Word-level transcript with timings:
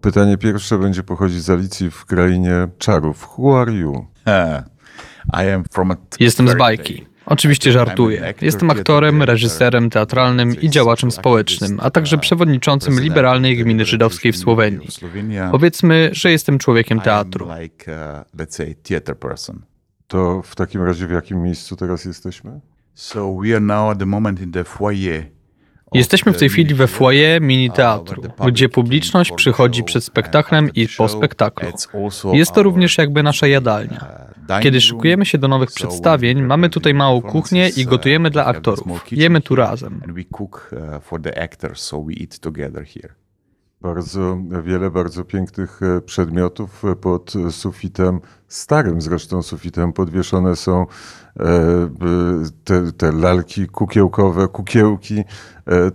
Pytanie 0.00 0.38
pierwsze 0.38 0.78
będzie 0.78 1.02
pochodzić 1.02 1.42
z 1.42 1.50
Alicji 1.50 1.90
w 1.90 2.04
krainie 2.04 2.68
czarów. 2.78 3.28
Who 3.38 3.60
are 3.60 3.72
you? 3.72 4.06
Jestem 6.20 6.48
z 6.48 6.54
bajki. 6.54 7.06
Oczywiście 7.26 7.72
żartuję. 7.72 8.34
Jestem 8.42 8.70
aktorem, 8.70 9.22
reżyserem 9.22 9.90
teatralnym 9.90 10.60
i 10.60 10.70
działaczem 10.70 11.10
społecznym, 11.10 11.78
a 11.82 11.90
także 11.90 12.18
przewodniczącym 12.18 13.00
liberalnej 13.00 13.56
gminy 13.56 13.84
żydowskiej 13.84 14.32
w 14.32 14.36
Słowenii. 14.36 14.88
Powiedzmy, 15.50 16.10
że 16.12 16.30
jestem 16.30 16.58
człowiekiem 16.58 17.00
teatru. 17.00 17.48
To 20.06 20.42
w 20.42 20.54
takim 20.56 20.82
razie 20.82 21.06
w 21.06 21.10
jakim 21.10 21.42
miejscu 21.42 21.76
teraz 21.76 22.04
jesteśmy? 22.04 22.60
Jesteśmy 25.94 26.32
w 26.32 26.38
tej 26.38 26.48
chwili 26.48 26.74
we 26.74 26.86
foyer 26.86 27.42
mini 27.42 27.70
teatru, 27.70 28.22
gdzie 28.46 28.68
publiczność 28.68 29.32
przychodzi 29.32 29.84
przed 29.84 30.04
spektaklem 30.04 30.70
i 30.74 30.88
po 30.96 31.08
spektaklu. 31.08 31.68
Jest 32.32 32.52
to 32.52 32.62
również 32.62 32.98
jakby 32.98 33.22
nasza 33.22 33.46
jadalnia. 33.46 34.28
Kiedy 34.62 34.80
szykujemy 34.80 35.26
się 35.26 35.38
do 35.38 35.48
nowych 35.48 35.72
przedstawień, 35.72 36.42
mamy 36.42 36.70
tutaj 36.70 36.94
małą 36.94 37.22
kuchnię 37.22 37.68
i 37.76 37.84
gotujemy 37.84 38.30
dla 38.30 38.44
aktorów. 38.44 39.12
Jemy 39.12 39.40
tu 39.40 39.54
razem. 39.54 40.00
Bardzo 43.80 44.38
wiele 44.62 44.90
bardzo 44.90 45.24
pięknych 45.24 45.80
e, 45.82 46.00
przedmiotów 46.00 46.84
e, 46.84 46.96
pod 46.96 47.32
sufitem, 47.50 48.20
starym 48.48 49.00
zresztą 49.00 49.42
sufitem, 49.42 49.92
podwieszone 49.92 50.56
są 50.56 50.86
e, 51.40 51.44
te, 52.64 52.92
te 52.92 53.12
lalki 53.12 53.66
kukiełkowe, 53.66 54.48
kukiełki 54.48 55.24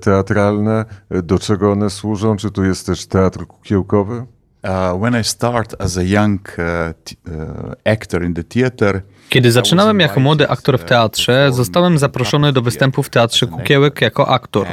teatralne. 0.02 0.86
Do 1.24 1.40
czego 1.40 1.72
one 1.72 1.90
służą? 1.90 2.36
Czy 2.36 2.52
tu 2.52 2.64
jest 2.64 2.86
też 2.86 3.06
teatr 3.06 3.48
kukiełkowy? 3.48 4.26
Uh, 4.64 4.94
when 4.98 5.14
I 5.22 5.24
start 5.24 5.76
as 5.80 5.98
a 5.98 6.04
young 6.04 6.40
uh, 6.58 6.94
uh, 7.28 7.76
actor 7.86 8.24
in 8.24 8.34
the 8.34 8.44
theater, 8.44 9.02
kiedy 9.30 9.52
zaczynałem 9.52 10.00
jako 10.00 10.20
młody 10.20 10.50
aktor 10.50 10.80
w 10.80 10.84
teatrze, 10.84 11.50
zostałem 11.52 11.98
zaproszony 11.98 12.54
do 12.54 12.62
występu 12.62 13.04
w 13.04 13.10
Teatrze 13.10 13.48
Kukiełek 13.48 14.02
jako 14.02 14.28
aktor. 14.28 14.68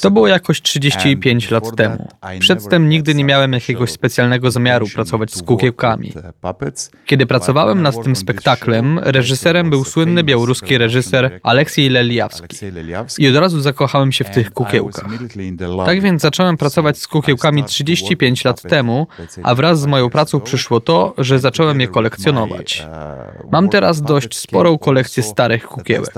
To 0.00 0.10
było 0.10 0.28
jakoś 0.28 0.62
35 0.62 1.50
lat 1.50 1.76
temu. 1.76 2.08
Przedtem 2.38 2.88
nigdy 2.88 3.14
nie 3.14 3.24
miałem 3.24 3.52
jakiegoś 3.52 3.90
specjalnego 3.90 4.50
zamiaru 4.50 4.86
pracować 4.94 5.34
z 5.34 5.42
kukiełkami. 5.42 6.12
Kiedy 7.06 7.26
pracowałem 7.26 7.82
nad 7.82 8.02
tym 8.02 8.16
spektaklem, 8.16 8.98
reżyserem 9.02 9.70
był 9.70 9.84
słynny 9.84 10.24
białoruski 10.24 10.78
reżyser 10.78 11.40
Aleksiej 11.42 11.88
Leliawski. 11.88 12.56
I 13.18 13.28
od 13.28 13.36
razu 13.36 13.60
zakochałem 13.60 14.12
się 14.12 14.24
w 14.24 14.30
tych 14.30 14.50
kukiełkach. 14.50 15.10
Tak 15.86 16.00
więc 16.00 16.22
zacząłem 16.22 16.56
pracować 16.56 16.98
z 16.98 17.06
kukiełkami 17.06 17.64
35 17.64 18.44
lat 18.44 18.62
temu, 18.62 19.06
a 19.42 19.54
wraz 19.54 19.80
z 19.80 19.86
moją 19.86 20.10
pracą 20.10 20.40
przyszło 20.40 20.80
to, 20.80 21.14
że 21.18 21.38
zacząłem 21.38 21.80
je 21.80 21.88
kolekcjonować. 21.88 22.87
Mam 23.52 23.68
teraz 23.68 24.02
dość 24.02 24.38
sporą 24.38 24.78
kolekcję 24.78 25.22
starych 25.22 25.66
kukiełek. 25.66 26.12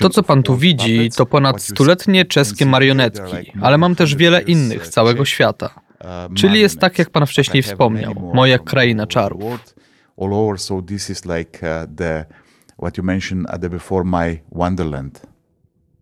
To, 0.00 0.10
co 0.10 0.22
pan 0.22 0.42
tu 0.42 0.56
widzi, 0.56 1.10
to 1.16 1.26
ponad 1.26 1.62
stuletnie 1.62 2.24
czeskie 2.24 2.66
marionetki, 2.66 3.52
ale 3.62 3.78
mam 3.78 3.94
też 3.94 4.14
wiele 4.14 4.42
innych 4.42 4.86
z 4.86 4.90
całego 4.90 5.24
świata. 5.24 5.70
Czyli 6.34 6.60
jest 6.60 6.78
tak, 6.78 6.98
jak 6.98 7.10
pan 7.10 7.26
wcześniej 7.26 7.62
wspomniał, 7.62 8.14
moja 8.34 8.58
kraina 8.58 9.06
czarów. 9.06 9.42
All 10.20 10.34
over, 10.34 10.58
so 10.58 10.82
this 10.82 11.10
is 11.10 11.24
like 11.24 11.86
the 11.96 12.24
what 12.78 12.98
you 12.98 13.04
mentioned 13.04 13.50
at 13.50 13.60
the 13.60 13.70
before 13.70 14.04
my 14.04 14.38
wonderland 14.52 15.29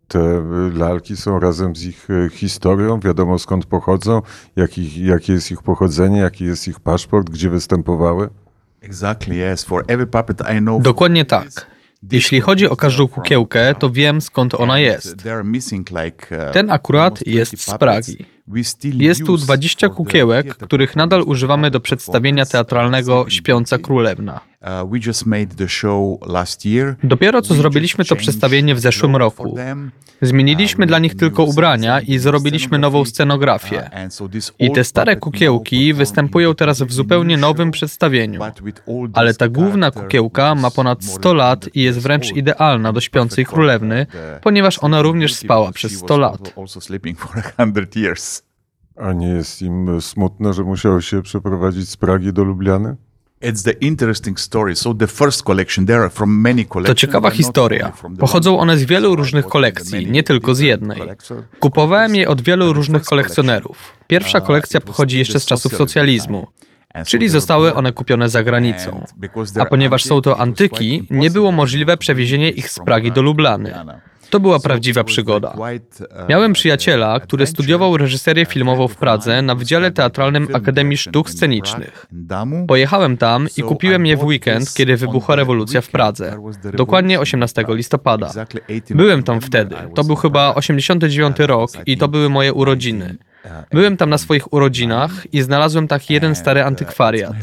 te 0.09 0.43
lalki 0.73 1.17
są 1.17 1.39
razem 1.39 1.75
z 1.75 1.83
ich 1.83 2.07
e, 2.09 2.29
historią, 2.29 2.99
wiadomo 2.99 3.39
skąd 3.39 3.65
pochodzą, 3.65 4.21
jaki, 4.55 5.05
jakie 5.05 5.33
jest 5.33 5.51
ich 5.51 5.61
pochodzenie, 5.61 6.19
jaki 6.19 6.45
jest 6.45 6.67
ich 6.67 6.79
paszport, 6.79 7.29
gdzie 7.29 7.49
występowały? 7.49 8.29
Dokładnie 10.81 11.25
tak. 11.25 11.67
Jeśli 12.11 12.41
chodzi 12.41 12.69
o 12.69 12.75
każdą 12.75 13.07
kukiełkę, 13.07 13.75
to 13.79 13.89
wiem 13.89 14.21
skąd 14.21 14.53
ona 14.53 14.79
jest. 14.79 15.15
Uh, 16.31 16.53
Ten 16.53 16.71
akurat 16.71 17.27
jest 17.27 17.61
z 17.61 17.77
Pragi. 17.77 18.25
Jest 19.03 19.25
tu 19.25 19.37
20 19.37 19.89
kukiełek, 19.89 20.55
których 20.55 20.95
nadal 20.95 21.21
używamy 21.21 21.71
do 21.71 21.79
przedstawienia 21.79 22.45
teatralnego 22.45 23.25
Śpiąca 23.29 23.77
Królewna. 23.77 24.48
Uh, 24.61 24.89
Dopiero 27.03 27.41
co 27.41 27.53
zrobiliśmy 27.53 28.05
to 28.05 28.15
przedstawienie 28.15 28.75
w 28.75 28.79
zeszłym 28.79 29.15
roku. 29.15 29.57
Zmieniliśmy 30.21 30.85
dla 30.85 30.99
nich 30.99 31.15
tylko 31.15 31.43
ubrania 31.43 32.01
i 32.01 32.17
zrobiliśmy 32.17 32.79
nową 32.79 33.05
scenografię. 33.05 33.89
I 34.59 34.71
te 34.71 34.83
stare 34.83 35.15
kukiełki 35.15 35.93
występują 35.93 36.55
teraz 36.55 36.81
w 36.81 36.91
zupełnie 36.91 37.37
nowym 37.37 37.71
przedstawieniu. 37.71 38.41
Ale 39.13 39.33
ta 39.33 39.47
główna 39.49 39.91
kukiełka 39.91 40.55
ma 40.55 40.71
ponad 40.71 41.03
100 41.03 41.33
lat 41.33 41.69
i 41.75 41.81
jest 41.81 41.99
wręcz 41.99 42.31
idealna 42.31 42.93
do 42.93 43.01
śpiącej 43.01 43.45
królewny, 43.45 44.05
ponieważ 44.41 44.83
ona 44.83 45.01
również 45.01 45.33
spała 45.33 45.71
przez 45.71 45.97
100 45.97 46.17
lat. 46.17 46.53
A 48.95 49.13
nie 49.13 49.27
jest 49.27 49.61
im 49.61 50.01
smutno, 50.01 50.53
że 50.53 50.63
musiał 50.63 51.01
się 51.01 51.21
przeprowadzić 51.21 51.89
z 51.89 51.97
Pragi 51.97 52.33
do 52.33 52.43
Lubliany? 52.43 52.95
To 56.87 56.95
ciekawa 56.95 57.29
historia. 57.31 57.91
Pochodzą 58.19 58.59
one 58.59 58.77
z 58.77 58.83
wielu 58.83 59.15
różnych 59.15 59.45
kolekcji, 59.47 60.11
nie 60.11 60.23
tylko 60.23 60.55
z 60.55 60.59
jednej. 60.59 61.01
Kupowałem 61.59 62.15
je 62.15 62.27
od 62.29 62.41
wielu 62.41 62.73
różnych 62.73 63.03
kolekcjonerów. 63.03 63.77
Pierwsza 64.07 64.41
kolekcja 64.41 64.81
pochodzi 64.81 65.19
jeszcze 65.19 65.39
z 65.39 65.45
czasów 65.45 65.75
socjalizmu. 65.75 66.47
Czyli 67.05 67.29
zostały 67.29 67.73
one 67.73 67.91
kupione 67.93 68.29
za 68.29 68.43
granicą. 68.43 69.05
A 69.59 69.65
ponieważ 69.65 70.03
są 70.03 70.21
to 70.21 70.39
antyki, 70.39 71.07
nie 71.09 71.31
było 71.31 71.51
możliwe 71.51 71.97
przewiezienie 71.97 72.49
ich 72.49 72.69
z 72.71 72.79
Pragi 72.85 73.11
do 73.11 73.21
Lublany. 73.21 73.73
To 74.29 74.39
była 74.39 74.59
prawdziwa 74.59 75.03
przygoda. 75.03 75.55
Miałem 76.29 76.53
przyjaciela, 76.53 77.19
który 77.19 77.47
studiował 77.47 77.97
reżyserię 77.97 78.45
filmową 78.45 78.87
w 78.87 78.95
Pradze 78.95 79.41
na 79.41 79.55
Wydziale 79.55 79.91
Teatralnym 79.91 80.47
Akademii 80.53 80.97
Sztuk 80.97 81.29
Scenicznych. 81.29 82.07
Pojechałem 82.67 83.17
tam 83.17 83.47
i 83.57 83.63
kupiłem 83.63 84.05
je 84.05 84.17
w 84.17 84.23
weekend, 84.23 84.73
kiedy 84.73 84.97
wybuchła 84.97 85.35
rewolucja 85.35 85.81
w 85.81 85.87
Pradze. 85.87 86.37
Dokładnie 86.73 87.19
18 87.19 87.65
listopada. 87.69 88.31
Byłem 88.89 89.23
tam 89.23 89.41
wtedy. 89.41 89.75
To 89.95 90.03
był 90.03 90.15
chyba 90.15 90.55
89 90.55 91.39
rok 91.39 91.71
i 91.85 91.97
to 91.97 92.07
były 92.07 92.29
moje 92.29 92.53
urodziny. 92.53 93.17
Byłem 93.71 93.97
tam 93.97 94.09
na 94.09 94.17
swoich 94.17 94.53
urodzinach 94.53 95.33
i 95.33 95.41
znalazłem 95.41 95.87
taki 95.87 96.13
jeden 96.13 96.35
stary 96.35 96.63
antykwariat. 96.63 97.33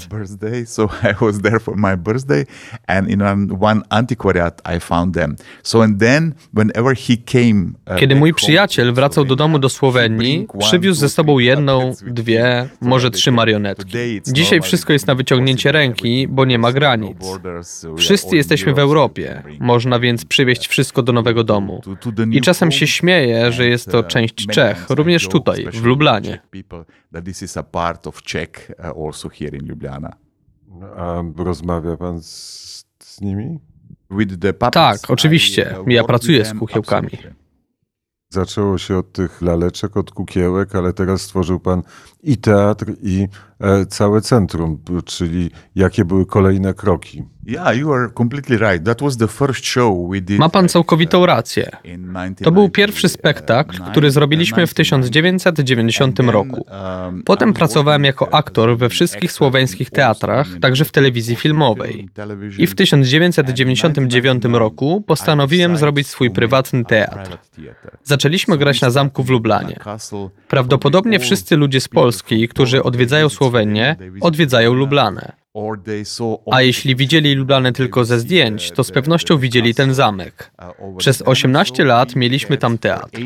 So 0.66 0.88
I 1.12 1.24
was 1.24 1.40
there 1.40 1.60
for 1.60 1.76
my 1.76 1.96
birthday 1.96 2.46
and 2.86 3.10
in 3.10 3.22
one 3.60 3.80
antiquariat 3.90 4.62
I 4.76 4.80
found 4.80 5.14
them. 5.14 5.36
So 5.62 5.82
and 5.82 6.00
then 6.00 6.34
whenever 6.54 6.96
he 6.96 7.16
came 7.16 7.72
uh, 7.90 7.96
Kiedy 7.96 8.14
mój 8.14 8.34
przyjaciel 8.34 8.92
wracał 8.92 9.24
do 9.24 9.36
domu 9.36 9.58
do 9.58 9.68
Słowenii, 9.68 10.46
przywiózł 10.58 11.00
ze 11.00 11.08
sobą 11.08 11.38
jedną, 11.38 11.92
dwie, 12.06 12.68
może 12.80 13.10
trzy 13.10 13.32
marionetki. 13.32 13.98
Dzisiaj 14.26 14.60
wszystko 14.60 14.92
jest 14.92 15.06
na 15.06 15.14
wyciągnięcie 15.14 15.72
ręki, 15.72 16.28
bo 16.28 16.44
nie 16.44 16.58
ma 16.58 16.72
granic. 16.72 17.18
Wszyscy 17.98 18.36
jesteśmy 18.36 18.74
w 18.74 18.78
Europie, 18.78 19.42
można 19.60 19.98
więc 19.98 20.24
przywieźć 20.24 20.68
wszystko 20.68 21.02
do 21.02 21.12
nowego 21.12 21.44
domu. 21.44 21.80
I 22.32 22.40
czasem 22.40 22.72
się 22.72 22.86
śmieję, 22.86 23.52
że 23.52 23.66
jest 23.66 23.90
to 23.90 24.02
część 24.02 24.46
Czech, 24.46 24.86
również 24.88 25.28
tutaj, 25.28 25.66
w 25.72 25.85
Lublanie. 25.86 26.40
A 30.96 31.22
rozmawia 31.36 31.96
pan 31.96 32.22
z, 32.22 32.86
z 33.02 33.20
nimi? 33.20 33.60
Tak, 34.74 34.98
oczywiście. 35.08 35.76
Ja 35.86 36.04
pracuję 36.04 36.44
z 36.44 36.54
kukiełkami. 36.58 37.08
Zaczęło 38.28 38.78
się 38.78 38.96
od 38.96 39.12
tych 39.12 39.42
laleczek, 39.42 39.96
od 39.96 40.10
kukiełek, 40.10 40.74
ale 40.74 40.92
teraz 40.92 41.20
stworzył 41.20 41.60
pan 41.60 41.82
i 42.22 42.36
teatr, 42.36 42.92
i 43.02 43.28
całe 43.88 44.20
centrum, 44.20 44.78
czyli 45.04 45.50
jakie 45.74 46.04
były 46.04 46.26
kolejne 46.26 46.74
kroki. 46.74 47.22
Ma 50.38 50.48
pan 50.48 50.68
całkowitą 50.68 51.26
rację. 51.26 51.70
To 52.42 52.52
był 52.52 52.68
pierwszy 52.68 53.08
spektakl, 53.08 53.78
który 53.90 54.10
zrobiliśmy 54.10 54.66
w 54.66 54.74
1990 54.74 56.18
roku. 56.20 56.66
Um, 57.04 57.22
Potem 57.22 57.52
pracowałem 57.52 58.04
jako 58.04 58.34
aktor 58.34 58.78
we 58.78 58.88
wszystkich 58.88 59.32
słoweńskich 59.32 59.90
teatrach, 59.90 60.46
także 60.60 60.84
w 60.84 60.92
telewizji 60.92 61.36
filmowej. 61.36 62.08
I 62.58 62.66
w 62.66 62.74
1999 62.74 64.44
roku 64.44 65.04
postanowiłem 65.06 65.76
zrobić 65.76 66.06
swój 66.06 66.30
prywatny 66.30 66.84
teatr. 66.84 67.38
Zaczęliśmy 68.04 68.58
grać 68.58 68.80
na 68.80 68.90
zamku 68.90 69.22
w 69.22 69.30
Lublanie. 69.30 69.78
Prawdopodobnie 70.48 71.18
wszyscy 71.18 71.56
ludzie 71.56 71.80
z 71.80 71.88
Polski, 71.88 72.48
którzy 72.48 72.82
odwiedzają 72.82 73.28
Słowenię, 73.28 73.45
odwiedzają 74.20 74.74
Lublanę. 74.74 75.32
A 76.52 76.62
jeśli 76.62 76.96
widzieli 76.96 77.34
Lublany 77.34 77.72
tylko 77.72 78.04
ze 78.04 78.20
zdjęć, 78.20 78.70
to 78.70 78.84
z 78.84 78.90
pewnością 78.90 79.38
widzieli 79.38 79.74
ten 79.74 79.94
zamek. 79.94 80.50
Przez 80.98 81.22
18 81.22 81.84
lat 81.84 82.16
mieliśmy 82.16 82.56
tam 82.58 82.78
teatr. 82.78 83.20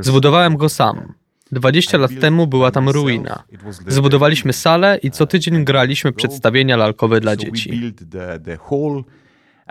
Zbudowałem 0.00 0.56
go 0.56 0.68
sam. 0.68 1.14
20 1.52 1.98
lat 1.98 2.10
temu 2.20 2.46
była 2.46 2.70
tam 2.70 2.88
ruina. 2.88 3.42
Zbudowaliśmy 3.86 4.52
salę 4.52 4.98
i 5.02 5.10
co 5.10 5.26
tydzień 5.26 5.64
graliśmy 5.64 6.12
przedstawienia 6.12 6.76
lalkowe 6.76 7.20
dla 7.20 7.36
dzieci. 7.36 7.92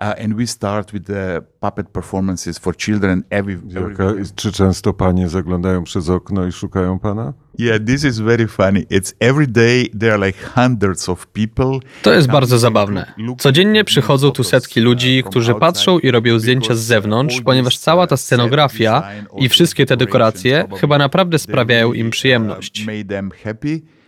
Uh, 0.01 0.23
and 0.23 0.33
we 0.33 0.47
start 0.47 0.93
with 0.93 1.05
the 1.05 1.41
puppet 1.59 1.89
performances 1.89 2.57
for 2.57 2.75
children 2.75 3.23
every, 3.29 3.59
every... 3.75 4.23
Czy 4.35 4.51
często 4.51 4.93
panie 4.93 5.29
zaglądają 5.29 5.83
przez 5.83 6.09
okno 6.09 6.45
i 6.47 6.51
szukają 6.51 6.99
pana? 6.99 7.33
Yeah, 7.57 7.85
this 7.85 8.03
is 8.03 8.19
very 8.19 8.47
funny. 8.47 8.81
It's 8.81 9.13
every 9.19 9.47
day 9.47 9.89
there 9.99 10.13
are 10.13 10.25
like 10.27 10.39
hundreds 10.55 11.09
of 11.09 11.27
people. 11.27 11.79
To 12.01 12.13
jest 12.13 12.27
bardzo 12.27 12.59
zabawne. 12.59 13.13
Codziennie 13.37 13.83
przychodzą 13.83 14.31
tu 14.31 14.43
setki 14.43 14.79
ludzi, 14.79 15.23
którzy 15.25 15.55
patrzą 15.55 15.99
i 15.99 16.11
robią 16.11 16.39
zdjęcia 16.39 16.75
z 16.75 16.79
zewnątrz, 16.79 17.41
ponieważ 17.41 17.77
cała 17.77 18.07
ta 18.07 18.17
scenografia 18.17 19.03
i 19.37 19.49
wszystkie 19.49 19.85
te 19.85 19.97
dekoracje 19.97 20.67
chyba 20.81 20.97
naprawdę 20.97 21.39
sprawiają 21.39 21.93
im 21.93 22.09
przyjemność. 22.09 22.87
Uh, 22.87 23.98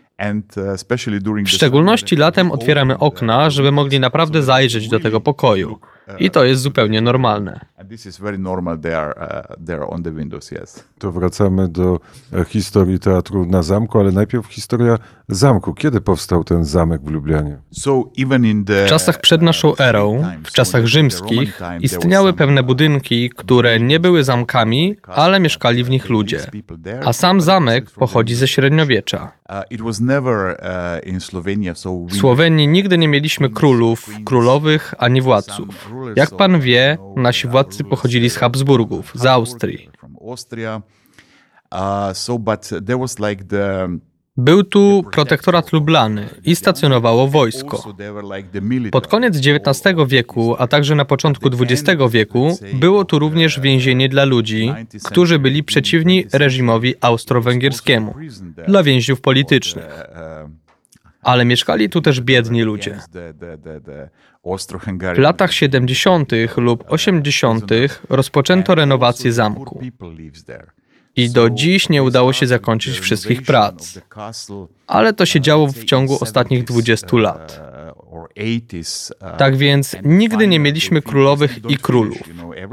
w 1.45 1.49
szczególności 1.49 2.15
latem 2.15 2.51
otwieramy 2.51 2.97
okna, 2.97 3.49
żeby 3.49 3.71
mogli 3.71 3.99
naprawdę 3.99 4.43
zajrzeć 4.43 4.89
do 4.89 4.99
tego 4.99 5.21
pokoju. 5.21 5.79
I 6.19 6.31
to 6.31 6.43
jest 6.45 6.61
zupełnie 6.61 7.01
normalne. 7.01 7.59
To 10.99 11.11
wracamy 11.11 11.67
do 11.67 11.99
e, 12.33 12.45
historii 12.45 12.99
teatru 12.99 13.45
na 13.45 13.63
zamku, 13.63 13.99
ale 13.99 14.11
najpierw 14.11 14.47
historia 14.47 14.97
zamku. 15.35 15.73
Kiedy 15.73 16.01
powstał 16.01 16.43
ten 16.43 16.65
zamek 16.65 17.01
w 17.01 17.09
Lublianie? 17.11 17.57
W 18.85 18.89
czasach 18.89 19.21
przed 19.21 19.41
naszą 19.41 19.77
erą, 19.77 20.23
w 20.43 20.51
czasach 20.51 20.85
rzymskich, 20.85 21.61
istniały 21.79 22.33
pewne 22.33 22.63
budynki, 22.63 23.29
które 23.29 23.79
nie 23.79 23.99
były 23.99 24.23
zamkami, 24.23 24.95
ale 25.03 25.39
mieszkali 25.39 25.83
w 25.83 25.89
nich 25.89 26.09
ludzie. 26.09 26.39
A 27.05 27.13
sam 27.13 27.41
zamek 27.41 27.91
pochodzi 27.91 28.35
ze 28.35 28.47
średniowiecza. 28.47 29.31
Uh, 29.49 29.55
uh, 31.85 32.09
w 32.09 32.15
Słowenii 32.15 32.67
nigdy 32.67 32.97
nie 32.97 33.07
mieliśmy 33.07 33.49
królów, 33.49 34.09
królowych 34.25 34.93
ani 34.97 35.21
władców. 35.21 35.91
Jak 36.15 36.35
pan 36.35 36.59
wie, 36.59 36.97
nasi 37.15 37.47
władcy 37.47 37.83
pochodzili 37.83 38.29
z 38.29 38.37
Habsburgów, 38.37 39.11
z 39.15 39.25
Austrii. 39.25 39.89
Był 44.41 44.63
tu 44.63 45.03
protektorat 45.11 45.73
Lublany 45.73 46.29
i 46.45 46.55
stacjonowało 46.55 47.27
wojsko. 47.27 47.93
Pod 48.91 49.07
koniec 49.07 49.37
XIX 49.37 49.95
wieku, 50.07 50.55
a 50.59 50.67
także 50.67 50.95
na 50.95 51.05
początku 51.05 51.49
XX 51.59 52.01
wieku, 52.09 52.57
było 52.73 53.05
tu 53.05 53.19
również 53.19 53.59
więzienie 53.59 54.09
dla 54.09 54.25
ludzi, 54.25 54.73
którzy 55.03 55.39
byli 55.39 55.63
przeciwni 55.63 56.25
reżimowi 56.33 56.95
austro-węgierskiemu, 57.01 58.15
dla 58.67 58.83
więźniów 58.83 59.21
politycznych 59.21 59.85
ale 61.23 61.45
mieszkali 61.45 61.89
tu 61.89 62.01
też 62.01 62.21
biedni 62.21 62.61
ludzie. 62.61 62.99
W 65.15 65.17
latach 65.17 65.53
70. 65.53 66.31
lub 66.57 66.83
80. 66.87 67.71
rozpoczęto 68.09 68.75
renowację 68.75 69.33
zamku. 69.33 69.81
I 71.15 71.29
do 71.29 71.49
dziś 71.49 71.89
nie 71.89 72.03
udało 72.03 72.33
się 72.33 72.47
zakończyć 72.47 72.99
wszystkich 72.99 73.41
prac. 73.41 73.99
Ale 74.87 75.13
to 75.13 75.25
się 75.25 75.41
działo 75.41 75.67
w 75.67 75.83
ciągu 75.83 76.17
ostatnich 76.21 76.63
20 76.63 77.17
lat. 77.17 77.61
Tak 79.37 79.57
więc 79.57 79.95
nigdy 80.03 80.47
nie 80.47 80.59
mieliśmy 80.59 81.01
królowych 81.01 81.59
i 81.69 81.77
królów. 81.77 82.17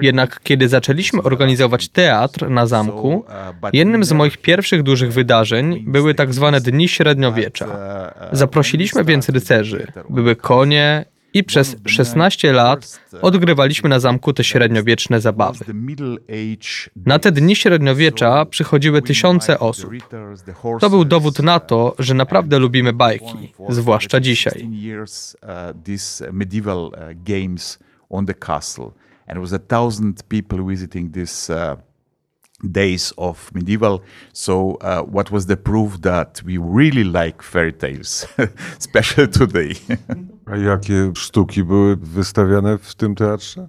Jednak 0.01 0.41
kiedy 0.43 0.69
zaczęliśmy 0.69 1.23
organizować 1.23 1.89
teatr 1.89 2.51
na 2.51 2.67
zamku, 2.67 3.25
jednym 3.73 4.05
z 4.05 4.13
moich 4.13 4.37
pierwszych 4.37 4.83
dużych 4.83 5.13
wydarzeń 5.13 5.85
były 5.87 6.15
tak 6.15 6.35
zwane 6.35 6.61
Dni 6.61 6.89
Średniowiecza. 6.89 7.67
Zaprosiliśmy 8.33 9.05
więc 9.05 9.29
rycerzy. 9.29 9.87
Były 10.09 10.37
konie 10.37 11.05
i 11.39 11.45
przez 11.45 11.77
16 11.87 12.53
lat 12.53 13.01
odgrywaliśmy 13.23 13.89
na 13.89 14.01
zamku 14.01 14.33
te 14.33 14.45
średniowieczne 14.45 15.21
zabawy. 15.21 15.65
Na 17.07 17.19
te 17.19 17.33
dni 17.33 17.57
średniowiecza 17.57 18.45
przychodziły 18.45 19.03
tysiące 19.03 19.59
osób. 19.59 19.91
To 20.81 20.91
był 20.91 21.05
dowód 21.05 21.39
na 21.39 21.61
to, 21.61 21.95
że 21.99 22.15
naprawdę 22.15 22.59
lubimy 22.59 22.93
bajki, 22.93 23.53
zwłaszcza 23.69 24.21
dzisiaj. 24.21 24.69
And 29.29 29.37
it 29.37 29.41
was 29.41 29.53
a 29.53 29.59
thousand 29.59 30.23
people 30.29 30.65
visiting 30.65 31.13
this 31.13 31.51
uh, 31.51 31.77
days 32.63 33.13
of 33.17 33.53
medieval. 33.53 34.01
So, 34.33 34.79
uh, 34.81 35.03
what 35.03 35.31
was 35.31 35.47
the 35.47 35.57
proof 35.57 36.01
that 36.01 36.43
we 36.45 36.59
really 36.59 37.05
like 37.05 37.43
fairy 37.43 37.73
tales, 37.73 38.27
especially 38.79 39.29
today? 39.29 39.75
A 40.53 40.57
jakie 40.57 41.13
sztuki 41.17 41.65
były 41.65 41.97
wystawiane 41.97 42.79
w 42.79 42.95
tym 42.95 43.15
teatrze? 43.15 43.69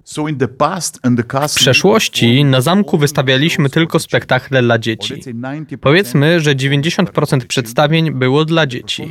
W 1.48 1.54
przeszłości 1.54 2.44
na 2.44 2.60
zamku 2.60 2.98
wystawialiśmy 2.98 3.70
tylko 3.70 3.98
spektakle 3.98 4.62
dla 4.62 4.78
dzieci. 4.78 5.22
Powiedzmy, 5.80 6.40
że 6.40 6.54
90% 6.54 7.46
przedstawień 7.46 8.10
było 8.10 8.44
dla 8.44 8.66
dzieci. 8.66 9.10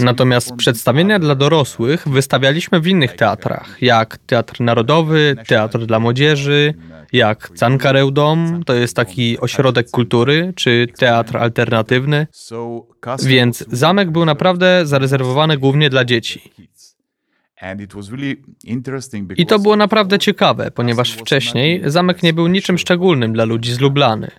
Natomiast 0.00 0.52
przedstawienia 0.56 1.18
dla 1.18 1.34
dorosłych 1.34 2.08
wystawialiśmy 2.08 2.80
w 2.80 2.86
innych 2.86 3.16
teatrach, 3.16 3.82
jak 3.82 4.18
Teatr 4.18 4.60
Narodowy, 4.60 5.36
Teatr 5.46 5.86
dla 5.86 6.00
Młodzieży, 6.00 6.74
jak 7.12 7.50
Cankareudom, 7.60 8.62
to 8.66 8.74
jest 8.74 8.96
taki 8.96 9.40
ośrodek 9.40 9.90
kultury, 9.90 10.52
czy 10.56 10.86
teatr 10.98 11.36
alternatywny. 11.36 12.26
Więc 13.22 13.64
zamek 13.72 14.10
był 14.10 14.24
naprawdę 14.24 14.86
zarezerwowany 14.86 15.58
głównie 15.58 15.90
dla 15.90 16.04
dzieci. 16.04 16.52
I 19.36 19.46
to 19.46 19.58
było 19.58 19.76
naprawdę 19.76 20.18
ciekawe, 20.18 20.70
ponieważ 20.70 21.12
wcześniej 21.12 21.82
zamek 21.86 22.22
nie 22.22 22.32
był 22.32 22.46
niczym 22.46 22.78
szczególnym 22.78 23.32
dla 23.32 23.44
ludzi 23.44 23.72
z 23.72 23.80
Lublany. 23.80 24.30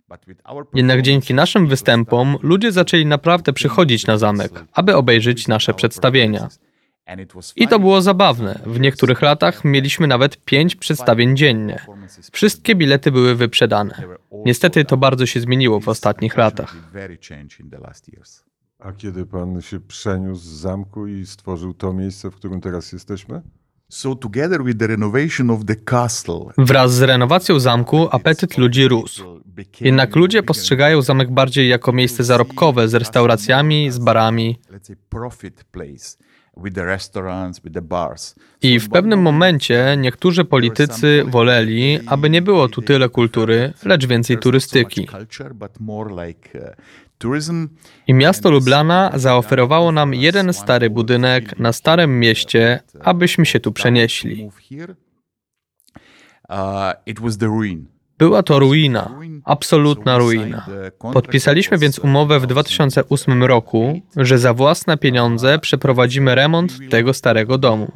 Jednak 0.73 1.01
dzięki 1.01 1.33
naszym 1.33 1.67
występom 1.67 2.37
ludzie 2.41 2.71
zaczęli 2.71 3.05
naprawdę 3.05 3.53
przychodzić 3.53 4.07
na 4.07 4.17
zamek, 4.17 4.51
aby 4.73 4.95
obejrzeć 4.95 5.47
nasze 5.47 5.73
przedstawienia. 5.73 6.49
I 7.55 7.67
to 7.67 7.79
było 7.79 8.01
zabawne. 8.01 8.59
W 8.65 8.79
niektórych 8.79 9.21
latach 9.21 9.65
mieliśmy 9.65 10.07
nawet 10.07 10.45
pięć 10.45 10.75
przedstawień 10.75 11.37
dziennie. 11.37 11.85
Wszystkie 12.31 12.75
bilety 12.75 13.11
były 13.11 13.35
wyprzedane. 13.35 14.03
Niestety 14.45 14.85
to 14.85 14.97
bardzo 14.97 15.25
się 15.25 15.39
zmieniło 15.39 15.79
w 15.79 15.89
ostatnich 15.89 16.37
latach. 16.37 16.75
A 18.79 18.91
kiedy 18.91 19.25
pan 19.25 19.61
się 19.61 19.79
przeniósł 19.79 20.41
z 20.41 20.47
zamku 20.47 21.07
i 21.07 21.25
stworzył 21.25 21.73
to 21.73 21.93
miejsce, 21.93 22.31
w 22.31 22.35
którym 22.35 22.61
teraz 22.61 22.91
jesteśmy? 22.93 23.41
Wraz 26.57 26.93
z 26.93 27.01
renowacją 27.01 27.59
zamku 27.59 28.07
apetyt 28.11 28.57
ludzi 28.57 28.87
rósł. 28.87 29.41
Jednak 29.81 30.15
ludzie 30.15 30.43
postrzegają 30.43 31.01
zamek 31.01 31.31
bardziej 31.31 31.69
jako 31.69 31.91
miejsce 31.91 32.23
zarobkowe 32.23 32.87
z 32.87 32.93
restauracjami, 32.93 33.91
z 33.91 33.97
barami. 33.99 34.59
I 38.61 38.79
w 38.79 38.89
pewnym 38.89 39.21
momencie 39.21 39.95
niektórzy 39.97 40.45
politycy 40.45 41.23
woleli, 41.27 41.99
aby 42.07 42.29
nie 42.29 42.41
było 42.41 42.69
tu 42.69 42.81
tyle 42.81 43.09
kultury, 43.09 43.73
lecz 43.85 44.05
więcej 44.07 44.37
turystyki. 44.37 45.07
I 48.07 48.13
miasto 48.13 48.51
Lublana 48.51 49.11
zaoferowało 49.15 49.91
nam 49.91 50.13
jeden 50.13 50.53
stary 50.53 50.89
budynek 50.89 51.59
na 51.59 51.73
Starym 51.73 52.19
Mieście, 52.19 52.79
abyśmy 53.03 53.45
się 53.45 53.59
tu 53.59 53.71
przenieśli. 53.71 54.49
Była 58.19 58.43
to 58.43 58.59
ruina, 58.59 59.19
absolutna 59.45 60.17
ruina. 60.17 60.65
Podpisaliśmy 61.13 61.77
więc 61.77 61.99
umowę 61.99 62.39
w 62.39 62.47
2008 62.47 63.43
roku, 63.43 64.01
że 64.15 64.37
za 64.37 64.53
własne 64.53 64.97
pieniądze 64.97 65.59
przeprowadzimy 65.59 66.35
remont 66.35 66.89
tego 66.89 67.13
starego 67.13 67.57
domu. 67.57 67.91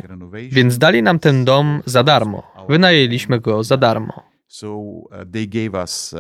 Więc 0.52 0.78
dali 0.78 1.04
nam 1.04 1.20
ten 1.20 1.46
dom 1.46 1.82
za 1.86 2.04
darmo. 2.04 2.44
Wynajęliśmy 2.70 3.40
go 3.40 3.64
za 3.64 3.78
darmo. 3.78 4.14
So 4.48 4.78
uh, 4.78 5.10
they 5.34 5.48
gave 5.48 5.74
us 5.74 6.14
uh, 6.14 6.20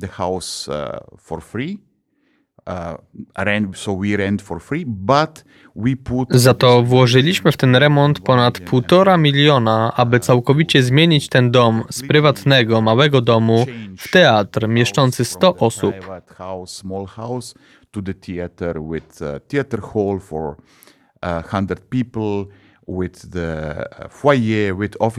the 0.00 0.08
house 0.08 0.68
uh, 0.68 1.18
for 1.18 1.42
free. 1.42 1.78
Za 6.30 6.54
to 6.54 6.82
włożyliśmy 6.82 7.52
w 7.52 7.56
ten 7.56 7.76
remont 7.76 8.20
ponad 8.20 8.60
półtora 8.60 9.16
miliona, 9.16 9.92
aby 9.96 10.20
całkowicie 10.20 10.82
zmienić 10.82 11.28
ten 11.28 11.50
dom 11.50 11.84
z 11.90 12.02
prywatnego, 12.02 12.80
małego 12.80 13.20
domu 13.20 13.66
w 13.98 14.10
teatr 14.10 14.68
mieszczący 14.68 15.24
100 15.24 15.56
osób. 15.56 15.94
100 15.94 16.12
people 21.90 22.44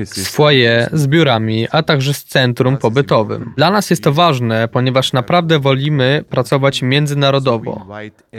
z 0.05 0.27
foyer, 0.27 0.89
z 0.93 1.07
biurami, 1.07 1.67
a 1.71 1.83
także 1.83 2.13
z 2.13 2.23
centrum 2.23 2.77
pobytowym. 2.77 3.53
Dla 3.57 3.71
nas 3.71 3.89
jest 3.89 4.03
to 4.03 4.13
ważne, 4.13 4.67
ponieważ 4.67 5.13
naprawdę 5.13 5.59
wolimy 5.59 6.23
pracować 6.29 6.81
międzynarodowo. 6.81 7.87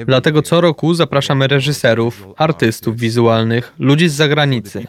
Dlatego 0.07 0.43
co 0.43 0.61
roku 0.61 0.95
zapraszamy 0.95 1.49
reżyserów, 1.49 2.29
artystów 2.37 2.97
wizualnych, 2.97 3.75
ludzi 3.79 4.09
z 4.09 4.15
zagranicy. 4.15 4.87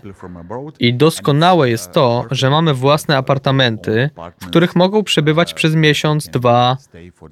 I 0.80 0.94
doskonałe 0.94 1.70
jest 1.70 1.92
to, 1.92 2.26
że 2.32 2.50
mamy 2.50 2.74
własne 2.74 3.18
apartamenty, 3.18 4.10
w 4.42 4.48
których 4.48 4.76
mogą 4.76 5.04
przebywać 5.04 5.54
przez 5.54 5.76
miesiąc, 5.76 6.28
dwa, 6.28 6.78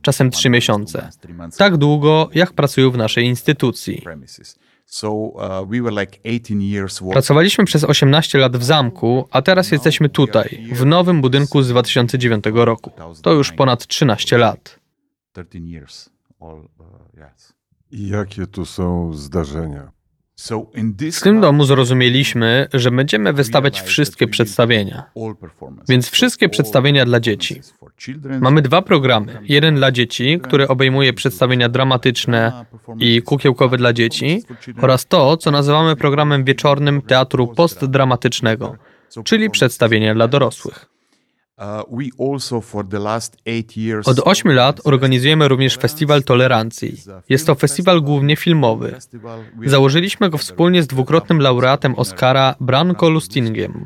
czasem 0.02 0.32
trzy 0.32 0.50
miesiące. 0.50 1.10
Tak 1.58 1.78
długo, 1.78 2.30
jak 2.34 2.54
pracują 2.54 2.92
w 2.92 2.98
naszej 2.98 3.26
instytucji. 3.26 4.04
Uh, 7.02 7.12
Pracowaliśmy 7.12 7.66
przez 7.66 7.84
18 7.84 8.38
lat 8.38 8.58
w 8.58 8.64
zamku, 8.64 9.28
a 9.32 9.42
teraz 9.42 9.72
jesteśmy 9.72 10.10
tutaj, 10.10 10.68
w 10.72 10.86
nowym 10.86 11.22
budynku 11.22 11.62
z 11.62 11.70
2009 11.70 12.46
roku. 12.54 12.92
To 13.22 13.34
już 13.34 13.52
ponad 13.52 13.88
13 13.88 14.38
lat. 14.38 14.80
Uh, 16.40 16.66
I 17.92 18.08
jakie 18.08 18.48
tu 18.48 18.66
są 18.66 19.14
zdarzenia? 19.14 19.92
W 21.14 21.22
tym 21.22 21.42
domu 21.42 21.64
zrozumieliśmy, 21.64 22.68
że 22.74 22.92
będziemy 22.92 23.34
wystawiać 23.34 23.82
wszystkie 23.82 24.28
przedstawienia, 24.28 25.04
więc 25.90 26.10
wszystkie 26.10 26.50
przedstawienia 26.50 27.06
dla 27.06 27.20
dzieci. 27.20 27.62
Mamy 28.40 28.62
dwa 28.62 28.82
programy. 28.82 29.42
Jeden 29.44 29.76
dla 29.76 29.92
dzieci, 29.92 30.40
który 30.44 30.68
obejmuje 30.68 31.14
przedstawienia 31.14 31.70
dramatyczne 31.70 32.66
i 33.00 33.22
kukiełkowe 33.22 33.78
dla 33.78 33.94
dzieci, 33.94 34.44
oraz 34.82 35.06
to, 35.06 35.38
co 35.38 35.52
nazywamy 35.52 35.96
programem 35.96 36.44
wieczornym 36.44 37.02
teatru 37.02 37.48
postdramatycznego, 37.48 38.76
czyli 39.24 39.50
przedstawienia 39.50 40.14
dla 40.14 40.28
dorosłych. 40.28 40.89
Od 44.06 44.20
ośmiu 44.20 44.52
lat 44.52 44.82
organizujemy 44.84 45.48
również 45.48 45.78
Festiwal 45.78 46.24
Tolerancji. 46.24 46.98
Jest 47.30 47.48
to 47.48 47.56
festiwal 47.56 48.02
głównie 48.02 48.36
filmowy. 48.36 48.96
Założyliśmy 49.66 50.30
go 50.30 50.38
wspólnie 50.38 50.84
z 50.84 50.88
dwukrotnym 50.88 51.42
laureatem 51.42 51.96
Oscara 51.96 52.56
Branko 52.60 53.10
Lustingiem, 53.10 53.86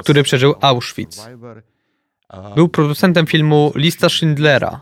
który 0.00 0.22
przeżył 0.22 0.54
Auschwitz. 0.60 1.16
Był 2.54 2.68
producentem 2.68 3.26
filmu 3.26 3.72
Lista 3.74 4.08
Schindlera. 4.08 4.80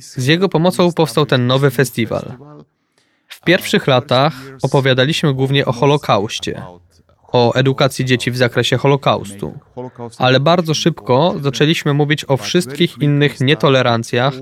Z 0.00 0.26
jego 0.26 0.48
pomocą 0.48 0.92
powstał 0.92 1.26
ten 1.26 1.46
nowy 1.46 1.70
festiwal. 1.70 2.32
W 3.28 3.40
pierwszych 3.40 3.86
latach 3.86 4.34
opowiadaliśmy 4.62 5.34
głównie 5.34 5.66
o 5.66 5.72
Holokauście, 5.72 6.62
o 7.34 7.54
edukacji 7.54 8.04
dzieci 8.04 8.30
w 8.30 8.36
zakresie 8.36 8.76
Holokaustu, 8.76 9.58
ale 10.18 10.40
bardzo 10.40 10.74
szybko 10.74 11.34
zaczęliśmy 11.40 11.94
mówić 11.94 12.24
o 12.28 12.36
wszystkich 12.36 12.98
innych 13.02 13.40
nietolerancjach, 13.40 14.34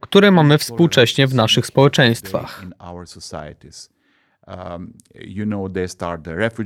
które 0.00 0.30
mamy 0.30 0.58
współcześnie 0.58 1.26
w 1.26 1.34
naszych 1.34 1.66
społeczeństwach. 1.66 2.64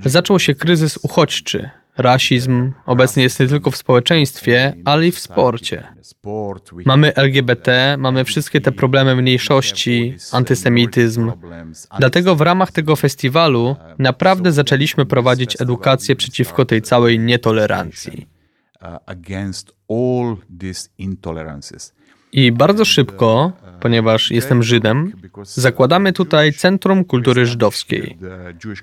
Zaczął 0.05 0.39
się 0.39 0.55
kryzys 0.55 0.99
uchodźczy, 1.03 1.71
rasizm 1.99 2.73
obecnie 2.87 3.23
jest 3.23 3.41
nie 3.41 3.47
tylko 3.47 3.71
w 3.71 3.77
społeczeństwie, 3.77 4.75
ale 4.85 5.07
i 5.07 5.13
w 5.13 5.19
sporcie. 5.19 5.85
Mamy 6.85 7.15
LGBT, 7.15 7.97
mamy 7.99 8.25
wszystkie 8.25 8.61
te 8.61 8.73
problemy 8.73 9.17
mniejszości, 9.17 10.15
antysemityzm. 10.33 11.33
Dlatego 11.99 12.37
w 12.37 12.41
ramach 12.41 12.73
tego 12.73 12.97
festiwalu 12.97 13.77
naprawdę 13.99 14.53
zaczęliśmy 14.53 15.07
prowadzić 15.07 15.61
edukację 15.61 16.17
przeciwko 16.17 16.65
tej 16.65 16.83
całej 16.83 17.19
nietolerancji. 17.19 18.27
I 22.33 22.53
bardzo 22.53 22.85
szybko, 22.85 23.53
ponieważ 23.81 24.31
jestem 24.31 24.63
Żydem, 24.63 25.13
zakładamy 25.45 26.13
tutaj 26.13 26.53
Centrum 26.53 27.05
Kultury 27.05 27.47
Żydowskiej. 27.47 28.19